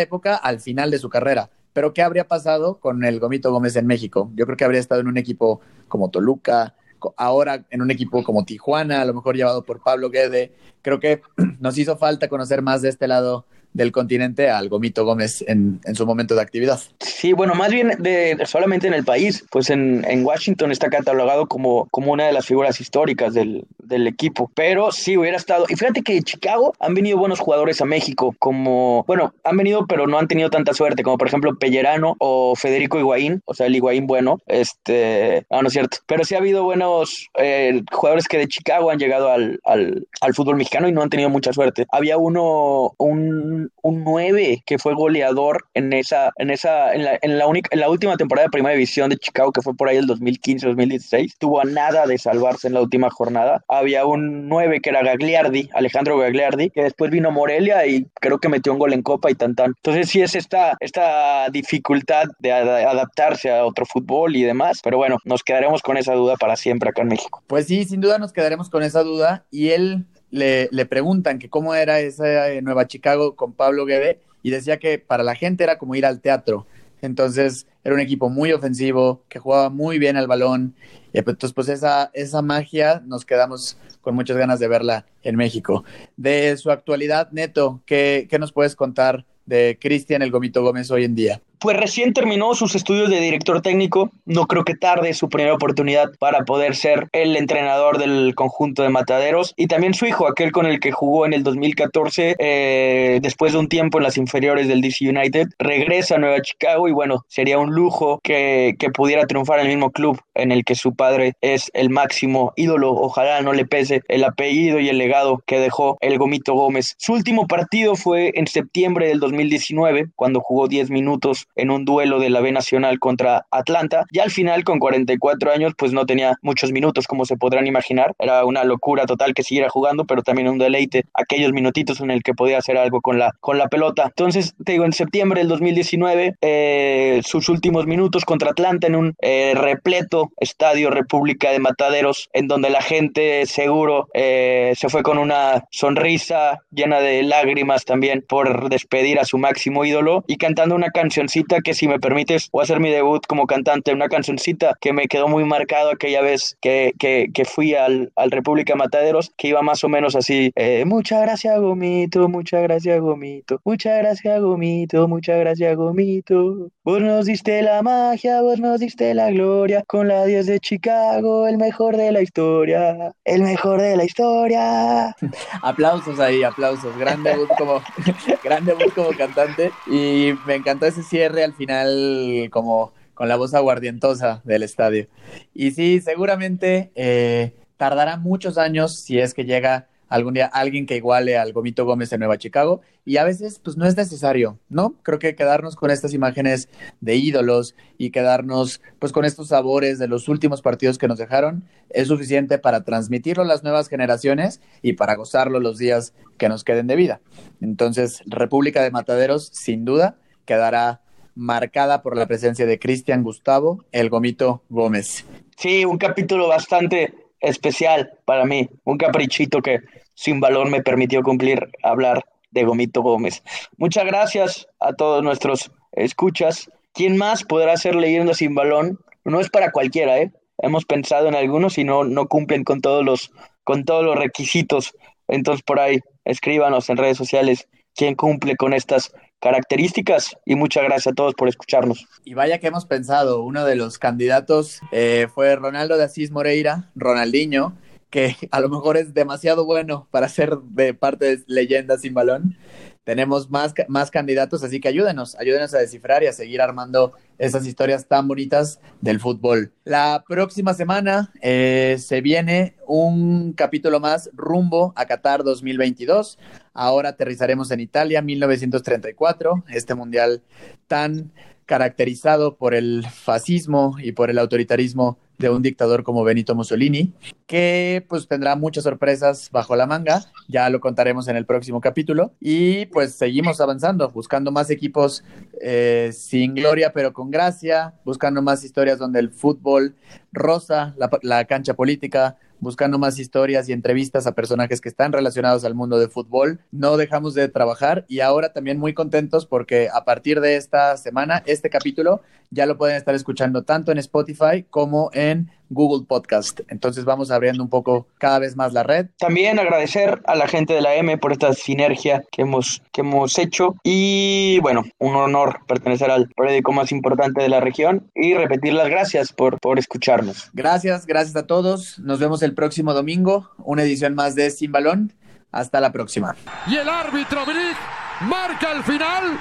época 0.00 0.36
al 0.36 0.60
final 0.60 0.90
de 0.90 0.98
su 0.98 1.08
carrera. 1.08 1.50
Pero 1.72 1.94
¿qué 1.94 2.02
habría 2.02 2.26
pasado 2.26 2.78
con 2.80 3.04
el 3.04 3.20
Gomito 3.20 3.52
Gómez 3.52 3.76
en 3.76 3.86
México? 3.86 4.30
Yo 4.34 4.44
creo 4.44 4.56
que 4.56 4.64
habría 4.64 4.80
estado 4.80 5.00
en 5.00 5.08
un 5.08 5.18
equipo 5.18 5.60
como 5.88 6.10
Toluca, 6.10 6.74
ahora 7.16 7.64
en 7.70 7.82
un 7.82 7.90
equipo 7.90 8.22
como 8.22 8.44
Tijuana, 8.44 9.00
a 9.00 9.04
lo 9.04 9.14
mejor 9.14 9.36
llevado 9.36 9.64
por 9.64 9.82
Pablo 9.82 10.10
Guede. 10.10 10.52
Creo 10.82 11.00
que 11.00 11.22
nos 11.60 11.78
hizo 11.78 11.96
falta 11.96 12.28
conocer 12.28 12.62
más 12.62 12.82
de 12.82 12.88
este 12.88 13.08
lado 13.08 13.46
del 13.72 13.92
continente 13.92 14.50
al 14.50 14.68
Gomito 14.68 15.04
Gómez 15.04 15.44
en, 15.46 15.80
en, 15.84 15.94
su 15.94 16.06
momento 16.06 16.34
de 16.34 16.42
actividad. 16.42 16.80
Sí, 16.98 17.32
bueno, 17.32 17.54
más 17.54 17.70
bien 17.70 17.92
de, 17.98 18.38
solamente 18.46 18.86
en 18.86 18.94
el 18.94 19.04
país, 19.04 19.44
pues 19.50 19.70
en, 19.70 20.04
en, 20.08 20.24
Washington 20.24 20.72
está 20.72 20.90
catalogado 20.90 21.46
como, 21.46 21.86
como 21.90 22.12
una 22.12 22.26
de 22.26 22.32
las 22.32 22.46
figuras 22.46 22.80
históricas 22.80 23.32
del, 23.34 23.64
del, 23.78 24.06
equipo, 24.06 24.50
pero 24.54 24.90
sí 24.92 25.16
hubiera 25.16 25.36
estado, 25.36 25.66
y 25.68 25.76
fíjate 25.76 26.02
que 26.02 26.14
de 26.14 26.22
Chicago 26.22 26.74
han 26.80 26.94
venido 26.94 27.18
buenos 27.18 27.38
jugadores 27.38 27.80
a 27.80 27.84
México, 27.84 28.34
como, 28.38 29.04
bueno, 29.06 29.34
han 29.44 29.56
venido 29.56 29.86
pero 29.86 30.06
no 30.06 30.18
han 30.18 30.28
tenido 30.28 30.50
tanta 30.50 30.74
suerte, 30.74 31.02
como 31.02 31.18
por 31.18 31.28
ejemplo 31.28 31.56
Pellerano 31.56 32.16
o 32.18 32.54
Federico 32.56 32.98
Higuaín, 32.98 33.42
o 33.44 33.54
sea, 33.54 33.66
el 33.66 33.76
Higuaín 33.76 34.06
bueno, 34.06 34.38
este, 34.46 35.46
no, 35.50 35.62
no 35.62 35.68
es 35.68 35.72
cierto, 35.72 35.98
pero 36.06 36.24
sí 36.24 36.34
ha 36.34 36.38
habido 36.38 36.64
buenos 36.64 37.28
eh, 37.38 37.82
jugadores 37.90 38.26
que 38.26 38.38
de 38.38 38.48
Chicago 38.48 38.90
han 38.90 38.98
llegado 38.98 39.30
al, 39.30 39.60
al, 39.64 40.06
al 40.20 40.34
fútbol 40.34 40.56
mexicano 40.56 40.88
y 40.88 40.92
no 40.92 41.02
han 41.02 41.10
tenido 41.10 41.30
mucha 41.30 41.52
suerte. 41.52 41.86
Había 41.90 42.16
uno, 42.16 42.94
un 42.98 43.59
un, 43.82 44.04
9 44.04 44.62
que 44.66 44.78
fue 44.78 44.94
goleador 44.94 45.66
en 45.74 45.92
esa, 45.92 46.32
en 46.36 46.50
esa, 46.50 46.92
en 46.94 47.04
la, 47.04 47.18
en 47.20 47.38
la, 47.38 47.46
única, 47.46 47.68
en 47.72 47.80
la 47.80 47.88
última 47.88 48.16
temporada 48.16 48.46
de 48.46 48.50
primera 48.50 48.74
división 48.74 49.10
de 49.10 49.16
Chicago, 49.16 49.52
que 49.52 49.62
fue 49.62 49.74
por 49.74 49.88
ahí 49.88 49.96
el 49.96 50.06
2015-2016. 50.06 51.34
Tuvo 51.38 51.60
a 51.60 51.64
nada 51.64 52.06
de 52.06 52.18
salvarse 52.18 52.68
en 52.68 52.74
la 52.74 52.82
última 52.82 53.10
jornada. 53.10 53.62
Había 53.68 54.06
un 54.06 54.48
9 54.48 54.80
que 54.80 54.90
era 54.90 55.02
Gagliardi, 55.02 55.68
Alejandro 55.74 56.18
Gagliardi, 56.18 56.70
que 56.70 56.82
después 56.82 57.10
vino 57.10 57.30
Morelia 57.30 57.86
y 57.86 58.06
creo 58.20 58.38
que 58.38 58.48
metió 58.48 58.72
un 58.72 58.78
gol 58.78 58.92
en 58.92 59.02
Copa 59.02 59.30
y 59.30 59.34
tan 59.34 59.54
tan. 59.54 59.72
Entonces 59.76 60.08
sí 60.08 60.22
es 60.22 60.34
esta, 60.34 60.76
esta 60.80 61.48
dificultad 61.50 62.24
de 62.38 62.52
adaptarse 62.52 63.50
a 63.50 63.64
otro 63.64 63.84
fútbol 63.86 64.36
y 64.36 64.42
demás. 64.42 64.80
Pero 64.82 64.96
bueno, 64.96 65.18
nos 65.24 65.42
quedaremos 65.42 65.82
con 65.82 65.96
esa 65.96 66.14
duda 66.14 66.36
para 66.36 66.56
siempre 66.56 66.90
acá 66.90 67.02
en 67.02 67.08
México. 67.08 67.42
Pues 67.46 67.66
sí, 67.66 67.84
sin 67.84 68.00
duda 68.00 68.18
nos 68.18 68.32
quedaremos 68.32 68.70
con 68.70 68.82
esa 68.82 69.02
duda. 69.02 69.44
Y 69.50 69.70
él 69.70 70.06
le, 70.30 70.68
le, 70.70 70.86
preguntan 70.86 71.38
que 71.38 71.48
cómo 71.48 71.74
era 71.74 72.00
esa 72.00 72.50
eh, 72.50 72.62
Nueva 72.62 72.86
Chicago 72.86 73.36
con 73.36 73.52
Pablo 73.52 73.84
Guede 73.86 74.20
y 74.42 74.50
decía 74.50 74.78
que 74.78 74.98
para 74.98 75.22
la 75.22 75.34
gente 75.34 75.64
era 75.64 75.78
como 75.78 75.94
ir 75.94 76.06
al 76.06 76.20
teatro. 76.20 76.66
Entonces 77.02 77.66
era 77.82 77.94
un 77.94 78.00
equipo 78.00 78.28
muy 78.28 78.52
ofensivo, 78.52 79.22
que 79.28 79.38
jugaba 79.38 79.70
muy 79.70 79.98
bien 79.98 80.16
al 80.16 80.26
balón. 80.26 80.74
Y 81.12 81.18
entonces, 81.18 81.52
pues 81.52 81.68
esa, 81.68 82.10
esa 82.12 82.42
magia 82.42 83.02
nos 83.06 83.24
quedamos 83.24 83.78
con 84.00 84.14
muchas 84.14 84.36
ganas 84.36 84.60
de 84.60 84.68
verla 84.68 85.06
en 85.22 85.36
México. 85.36 85.84
De 86.16 86.56
su 86.56 86.70
actualidad, 86.70 87.30
Neto, 87.32 87.82
¿qué, 87.86 88.26
qué 88.30 88.38
nos 88.38 88.52
puedes 88.52 88.76
contar 88.76 89.24
de 89.46 89.78
Cristian 89.80 90.22
El 90.22 90.30
Gomito 90.30 90.62
Gómez 90.62 90.90
hoy 90.90 91.04
en 91.04 91.14
día? 91.14 91.42
Pues 91.60 91.76
recién 91.76 92.14
terminó 92.14 92.54
sus 92.54 92.74
estudios 92.74 93.10
de 93.10 93.20
director 93.20 93.60
técnico, 93.60 94.10
no 94.24 94.46
creo 94.46 94.64
que 94.64 94.74
tarde 94.74 95.12
su 95.12 95.28
primera 95.28 95.54
oportunidad 95.54 96.10
para 96.18 96.46
poder 96.46 96.74
ser 96.74 97.10
el 97.12 97.36
entrenador 97.36 97.98
del 97.98 98.34
conjunto 98.34 98.82
de 98.82 98.88
Mataderos. 98.88 99.52
Y 99.58 99.66
también 99.66 99.92
su 99.92 100.06
hijo, 100.06 100.26
aquel 100.26 100.52
con 100.52 100.64
el 100.64 100.80
que 100.80 100.90
jugó 100.90 101.26
en 101.26 101.34
el 101.34 101.42
2014, 101.42 102.36
eh, 102.38 103.18
después 103.20 103.52
de 103.52 103.58
un 103.58 103.68
tiempo 103.68 103.98
en 103.98 104.04
las 104.04 104.16
inferiores 104.16 104.68
del 104.68 104.80
DC 104.80 105.06
United, 105.06 105.48
regresa 105.58 106.14
a 106.14 106.18
Nueva 106.18 106.40
Chicago 106.40 106.88
y 106.88 106.92
bueno, 106.92 107.26
sería 107.28 107.58
un 107.58 107.74
lujo 107.74 108.20
que, 108.22 108.74
que 108.78 108.88
pudiera 108.88 109.26
triunfar 109.26 109.60
en 109.60 109.66
el 109.66 109.72
mismo 109.72 109.90
club 109.90 110.18
en 110.34 110.52
el 110.52 110.64
que 110.64 110.74
su 110.74 110.94
padre 110.94 111.34
es 111.42 111.70
el 111.74 111.90
máximo 111.90 112.54
ídolo, 112.56 112.92
ojalá 112.92 113.42
no 113.42 113.52
le 113.52 113.66
pese 113.66 114.00
el 114.08 114.24
apellido 114.24 114.80
y 114.80 114.88
el 114.88 114.96
legado 114.96 115.42
que 115.46 115.60
dejó 115.60 115.98
el 116.00 116.16
Gomito 116.16 116.54
Gómez. 116.54 116.94
Su 116.96 117.12
último 117.12 117.46
partido 117.46 117.96
fue 117.96 118.32
en 118.34 118.46
septiembre 118.46 119.08
del 119.08 119.20
2019, 119.20 120.08
cuando 120.16 120.40
jugó 120.40 120.66
10 120.66 120.88
minutos 120.88 121.48
en 121.60 121.70
un 121.70 121.84
duelo 121.84 122.18
de 122.18 122.30
la 122.30 122.40
B 122.40 122.52
Nacional 122.52 122.98
contra 122.98 123.46
Atlanta. 123.50 124.06
Ya 124.12 124.22
al 124.22 124.30
final, 124.30 124.64
con 124.64 124.78
44 124.78 125.52
años, 125.52 125.72
pues 125.76 125.92
no 125.92 126.06
tenía 126.06 126.36
muchos 126.42 126.72
minutos, 126.72 127.06
como 127.06 127.24
se 127.24 127.36
podrán 127.36 127.66
imaginar. 127.66 128.14
Era 128.18 128.44
una 128.44 128.64
locura 128.64 129.06
total 129.06 129.34
que 129.34 129.42
siguiera 129.42 129.68
jugando, 129.68 130.04
pero 130.04 130.22
también 130.22 130.48
un 130.48 130.58
deleite 130.58 131.04
aquellos 131.14 131.52
minutitos 131.52 132.00
en 132.00 132.10
el 132.10 132.22
que 132.22 132.34
podía 132.34 132.58
hacer 132.58 132.76
algo 132.76 133.00
con 133.00 133.18
la, 133.18 133.34
con 133.40 133.58
la 133.58 133.68
pelota. 133.68 134.04
Entonces, 134.06 134.54
te 134.64 134.72
digo, 134.72 134.84
en 134.84 134.92
septiembre 134.92 135.40
del 135.40 135.48
2019, 135.48 136.36
eh, 136.40 137.20
sus 137.24 137.48
últimos 137.48 137.86
minutos 137.86 138.24
contra 138.24 138.50
Atlanta 138.50 138.86
en 138.86 138.96
un 138.96 139.14
eh, 139.20 139.52
repleto 139.54 140.30
estadio 140.38 140.90
República 140.90 141.50
de 141.50 141.58
Mataderos, 141.58 142.28
en 142.32 142.48
donde 142.48 142.70
la 142.70 142.82
gente 142.82 143.46
seguro 143.46 144.08
eh, 144.14 144.72
se 144.76 144.88
fue 144.88 145.02
con 145.02 145.18
una 145.18 145.64
sonrisa 145.70 146.62
llena 146.70 147.00
de 147.00 147.22
lágrimas 147.22 147.84
también 147.84 148.24
por 148.26 148.68
despedir 148.68 149.18
a 149.18 149.24
su 149.24 149.38
máximo 149.38 149.84
ídolo 149.84 150.24
y 150.26 150.36
cantando 150.36 150.74
una 150.74 150.90
cancioncita 150.90 151.49
que 151.58 151.74
si 151.74 151.88
me 151.88 151.98
permites 151.98 152.48
voy 152.52 152.62
a 152.62 152.64
hacer 152.64 152.80
mi 152.80 152.90
debut 152.90 153.26
como 153.26 153.46
cantante, 153.46 153.92
una 153.92 154.08
cancioncita 154.08 154.76
que 154.80 154.92
me 154.92 155.08
quedó 155.08 155.28
muy 155.28 155.44
marcado 155.44 155.90
aquella 155.90 156.22
vez 156.22 156.56
que, 156.60 156.92
que, 156.98 157.28
que 157.34 157.44
fui 157.44 157.74
al, 157.74 158.12
al, 158.16 158.30
República 158.30 158.76
Mataderos, 158.76 159.32
que 159.36 159.48
iba 159.48 159.62
más 159.62 159.82
o 159.84 159.88
menos 159.88 160.14
así, 160.14 160.52
eh, 160.54 160.84
muchas 160.86 161.22
gracias 161.22 161.58
Gomito, 161.60 162.28
muchas 162.28 162.62
gracias 162.62 163.00
Gomito, 163.00 163.60
muchas 163.64 163.98
gracias 163.98 164.40
Gomito, 164.40 165.08
muchas 165.08 165.40
gracias 165.40 165.76
Gomito, 165.76 166.70
vos 166.84 167.00
nos 167.00 167.26
diste 167.26 167.62
la 167.62 167.82
magia, 167.82 168.42
vos 168.42 168.60
nos 168.60 168.80
diste 168.80 169.12
la 169.14 169.30
gloria, 169.30 169.82
con 169.86 170.08
la 170.08 170.24
10 170.24 170.46
de 170.46 170.60
Chicago, 170.60 171.48
el 171.48 171.58
mejor 171.58 171.96
de 171.96 172.12
la 172.12 172.22
historia, 172.22 173.14
el 173.24 173.42
mejor 173.42 173.80
de 173.80 173.96
la 173.96 174.04
historia. 174.04 175.16
aplausos 175.62 176.20
ahí, 176.20 176.42
aplausos, 176.42 176.96
gran 176.98 177.22
debut 177.22 177.48
como, 177.58 177.82
gran 178.44 178.64
debut 178.64 178.92
como 178.94 179.10
cantante 179.10 179.72
y 179.86 180.32
me 180.46 180.56
encantó 180.56 180.86
ese 180.86 181.02
cierre 181.02 181.29
al 181.38 181.54
final 181.54 182.48
como 182.50 182.92
con 183.14 183.28
la 183.28 183.36
voz 183.36 183.54
aguardientosa 183.54 184.40
del 184.44 184.62
estadio. 184.62 185.08
Y 185.52 185.72
sí, 185.72 186.00
seguramente 186.00 186.90
eh, 186.94 187.54
tardará 187.76 188.16
muchos 188.16 188.58
años 188.58 188.98
si 188.98 189.18
es 189.18 189.34
que 189.34 189.44
llega 189.44 189.88
algún 190.10 190.34
día 190.34 190.46
alguien 190.46 190.86
que 190.86 190.96
iguale 190.96 191.38
al 191.38 191.52
Gomito 191.52 191.86
Gómez 191.86 192.10
de 192.10 192.18
Nueva 192.18 192.36
Chicago 192.36 192.82
y 193.06 193.16
a 193.16 193.24
veces 193.24 193.60
pues 193.62 193.76
no 193.76 193.86
es 193.86 193.96
necesario, 193.96 194.58
¿no? 194.68 194.96
Creo 195.02 195.18
que 195.18 195.34
quedarnos 195.34 195.76
con 195.76 195.90
estas 195.90 196.12
imágenes 196.12 196.68
de 197.00 197.16
ídolos 197.16 197.76
y 197.96 198.10
quedarnos 198.10 198.82
pues 198.98 199.12
con 199.12 199.24
estos 199.24 199.48
sabores 199.48 199.98
de 199.98 200.08
los 200.08 200.28
últimos 200.28 200.62
partidos 200.62 200.98
que 200.98 201.06
nos 201.06 201.18
dejaron 201.18 201.64
es 201.90 202.08
suficiente 202.08 202.58
para 202.58 202.84
transmitirlo 202.84 203.44
a 203.44 203.46
las 203.46 203.62
nuevas 203.62 203.88
generaciones 203.88 204.60
y 204.82 204.94
para 204.94 205.14
gozarlo 205.14 205.60
los 205.60 205.78
días 205.78 206.12
que 206.38 206.48
nos 206.48 206.64
queden 206.64 206.88
de 206.88 206.96
vida. 206.96 207.20
Entonces, 207.60 208.22
República 208.26 208.82
de 208.82 208.90
Mataderos 208.90 209.46
sin 209.52 209.84
duda 209.84 210.16
quedará 210.44 211.02
marcada 211.34 212.02
por 212.02 212.16
la 212.16 212.26
presencia 212.26 212.66
de 212.66 212.78
Cristian 212.78 213.22
Gustavo, 213.22 213.84
el 213.92 214.10
Gomito 214.10 214.62
Gómez. 214.68 215.24
Sí, 215.56 215.84
un 215.84 215.98
capítulo 215.98 216.48
bastante 216.48 217.14
especial 217.40 218.12
para 218.24 218.44
mí, 218.44 218.68
un 218.84 218.98
caprichito 218.98 219.62
que 219.62 219.80
sin 220.14 220.40
valor 220.40 220.70
me 220.70 220.82
permitió 220.82 221.22
cumplir 221.22 221.70
hablar 221.82 222.24
de 222.50 222.64
Gomito 222.64 223.02
Gómez. 223.02 223.42
Muchas 223.76 224.04
gracias 224.04 224.68
a 224.78 224.92
todos 224.92 225.22
nuestros 225.22 225.70
escuchas. 225.92 226.70
¿Quién 226.92 227.16
más 227.16 227.44
podrá 227.44 227.76
ser 227.76 227.94
leyendo 227.94 228.34
sin 228.34 228.54
balón? 228.54 228.98
No 229.24 229.40
es 229.40 229.48
para 229.48 229.70
cualquiera, 229.70 230.18
¿eh? 230.18 230.32
Hemos 230.58 230.84
pensado 230.84 231.28
en 231.28 231.34
algunos 231.34 231.78
y 231.78 231.84
no, 231.84 232.04
no 232.04 232.26
cumplen 232.26 232.64
con 232.64 232.80
todos 232.80 233.04
los 233.04 233.30
con 233.64 233.84
todos 233.84 234.04
los 234.04 234.16
requisitos. 234.16 234.94
Entonces 235.28 235.62
por 235.62 235.80
ahí 235.80 236.00
escríbanos 236.24 236.90
en 236.90 236.96
redes 236.96 237.16
sociales 237.16 237.68
quién 237.94 238.14
cumple 238.14 238.56
con 238.56 238.72
estas 238.72 239.12
características 239.40 240.36
y 240.44 240.54
muchas 240.54 240.84
gracias 240.84 241.08
a 241.08 241.14
todos 241.14 241.34
por 241.34 241.48
escucharnos. 241.48 242.06
Y 242.24 242.34
vaya 242.34 242.58
que 242.58 242.66
hemos 242.66 242.84
pensado, 242.84 243.42
uno 243.42 243.64
de 243.64 243.74
los 243.74 243.98
candidatos 243.98 244.80
eh, 244.92 245.28
fue 245.34 245.56
Ronaldo 245.56 245.96
de 245.96 246.04
Asís 246.04 246.30
Moreira, 246.30 246.90
Ronaldinho, 246.94 247.74
que 248.10 248.36
a 248.50 248.60
lo 248.60 248.68
mejor 248.68 248.96
es 248.96 249.14
demasiado 249.14 249.64
bueno 249.64 250.08
para 250.10 250.28
ser 250.28 250.58
de 250.58 250.94
parte 250.94 251.36
de 251.36 251.44
leyenda 251.46 251.96
sin 251.96 252.12
balón. 252.12 252.56
Tenemos 253.04 253.50
más, 253.50 253.74
más 253.88 254.10
candidatos, 254.10 254.62
así 254.62 254.78
que 254.78 254.88
ayúdenos, 254.88 255.34
ayúdenos 255.36 255.72
a 255.72 255.78
descifrar 255.78 256.22
y 256.22 256.26
a 256.26 256.32
seguir 256.32 256.60
armando 256.60 257.12
esas 257.38 257.66
historias 257.66 258.06
tan 258.06 258.28
bonitas 258.28 258.78
del 259.00 259.20
fútbol. 259.20 259.72
La 259.84 260.22
próxima 260.28 260.74
semana 260.74 261.32
eh, 261.40 261.96
se 261.98 262.20
viene 262.20 262.76
un 262.86 263.54
capítulo 263.54 264.00
más 264.00 264.30
rumbo 264.34 264.92
a 264.96 265.06
Qatar 265.06 265.44
2022. 265.44 266.38
Ahora 266.74 267.10
aterrizaremos 267.10 267.70
en 267.70 267.80
Italia, 267.80 268.20
1934, 268.20 269.64
este 269.68 269.94
mundial 269.94 270.42
tan 270.86 271.32
caracterizado 271.64 272.56
por 272.56 272.74
el 272.74 273.06
fascismo 273.08 273.96
y 274.02 274.12
por 274.12 274.28
el 274.28 274.38
autoritarismo 274.38 275.18
de 275.40 275.48
un 275.48 275.62
dictador 275.62 276.04
como 276.04 276.22
Benito 276.22 276.54
Mussolini, 276.54 277.14
que 277.46 278.04
pues 278.08 278.28
tendrá 278.28 278.56
muchas 278.56 278.84
sorpresas 278.84 279.48
bajo 279.50 279.74
la 279.74 279.86
manga, 279.86 280.22
ya 280.48 280.68
lo 280.68 280.80
contaremos 280.80 281.28
en 281.28 281.36
el 281.36 281.46
próximo 281.46 281.80
capítulo, 281.80 282.34
y 282.40 282.86
pues 282.86 283.14
seguimos 283.14 283.60
avanzando, 283.60 284.10
buscando 284.10 284.52
más 284.52 284.68
equipos 284.68 285.24
eh, 285.62 286.10
sin 286.12 286.54
gloria 286.54 286.92
pero 286.92 287.12
con 287.14 287.30
gracia, 287.30 287.94
buscando 288.04 288.42
más 288.42 288.62
historias 288.64 288.98
donde 288.98 289.18
el 289.18 289.30
fútbol 289.30 289.96
rosa, 290.30 290.94
la, 290.98 291.10
la 291.22 291.46
cancha 291.46 291.72
política, 291.72 292.36
buscando 292.60 292.98
más 292.98 293.18
historias 293.18 293.68
y 293.68 293.72
entrevistas 293.72 294.26
a 294.26 294.34
personajes 294.34 294.80
que 294.80 294.88
están 294.88 295.12
relacionados 295.12 295.64
al 295.64 295.74
mundo 295.74 295.98
de 295.98 296.08
fútbol. 296.08 296.60
No 296.70 296.96
dejamos 296.96 297.34
de 297.34 297.48
trabajar 297.48 298.04
y 298.08 298.20
ahora 298.20 298.52
también 298.52 298.78
muy 298.78 298.94
contentos 298.94 299.46
porque 299.46 299.88
a 299.92 300.04
partir 300.04 300.40
de 300.40 300.56
esta 300.56 300.96
semana, 300.96 301.42
este 301.46 301.70
capítulo 301.70 302.22
ya 302.50 302.66
lo 302.66 302.76
pueden 302.76 302.96
estar 302.96 303.14
escuchando 303.14 303.62
tanto 303.62 303.92
en 303.92 303.98
Spotify 303.98 304.64
como 304.68 305.10
en 305.12 305.50
Google 305.70 306.06
Podcast. 306.06 306.60
Entonces 306.68 307.04
vamos 307.04 307.30
abriendo 307.30 307.62
un 307.62 307.70
poco 307.70 308.06
cada 308.18 308.38
vez 308.38 308.56
más 308.56 308.72
la 308.72 308.82
red. 308.82 309.06
También 309.18 309.58
agradecer 309.58 310.20
a 310.26 310.34
la 310.34 310.46
gente 310.46 310.74
de 310.74 310.82
la 310.82 310.94
M 310.96 311.16
por 311.16 311.32
esta 311.32 311.54
sinergia 311.54 312.24
que 312.30 312.42
hemos, 312.42 312.82
que 312.92 313.00
hemos 313.00 313.38
hecho 313.38 313.76
y 313.82 314.58
bueno, 314.60 314.84
un 314.98 315.14
honor 315.14 315.60
pertenecer 315.66 316.10
al 316.10 316.28
periódico 316.28 316.72
más 316.72 316.92
importante 316.92 317.40
de 317.40 317.48
la 317.48 317.60
región 317.60 318.10
y 318.14 318.34
repetir 318.34 318.74
las 318.74 318.88
gracias 318.88 319.32
por, 319.32 319.58
por 319.60 319.78
escucharnos. 319.78 320.50
Gracias, 320.52 321.06
gracias 321.06 321.36
a 321.36 321.46
todos. 321.46 321.98
Nos 322.00 322.18
vemos 322.18 322.42
el 322.42 322.54
próximo 322.54 322.92
domingo, 322.92 323.50
una 323.58 323.82
edición 323.82 324.14
más 324.14 324.34
de 324.34 324.50
Sin 324.50 324.72
Balón. 324.72 325.14
Hasta 325.52 325.80
la 325.80 325.90
próxima. 325.90 326.36
Y 326.68 326.76
el 326.76 326.88
árbitro 326.88 327.44
Brick 327.44 327.76
marca 328.20 328.70
al 328.70 328.84
final 328.84 329.36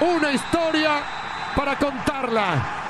una 0.00 0.32
historia 0.32 1.00
para 1.54 1.78
contarla. 1.78 2.83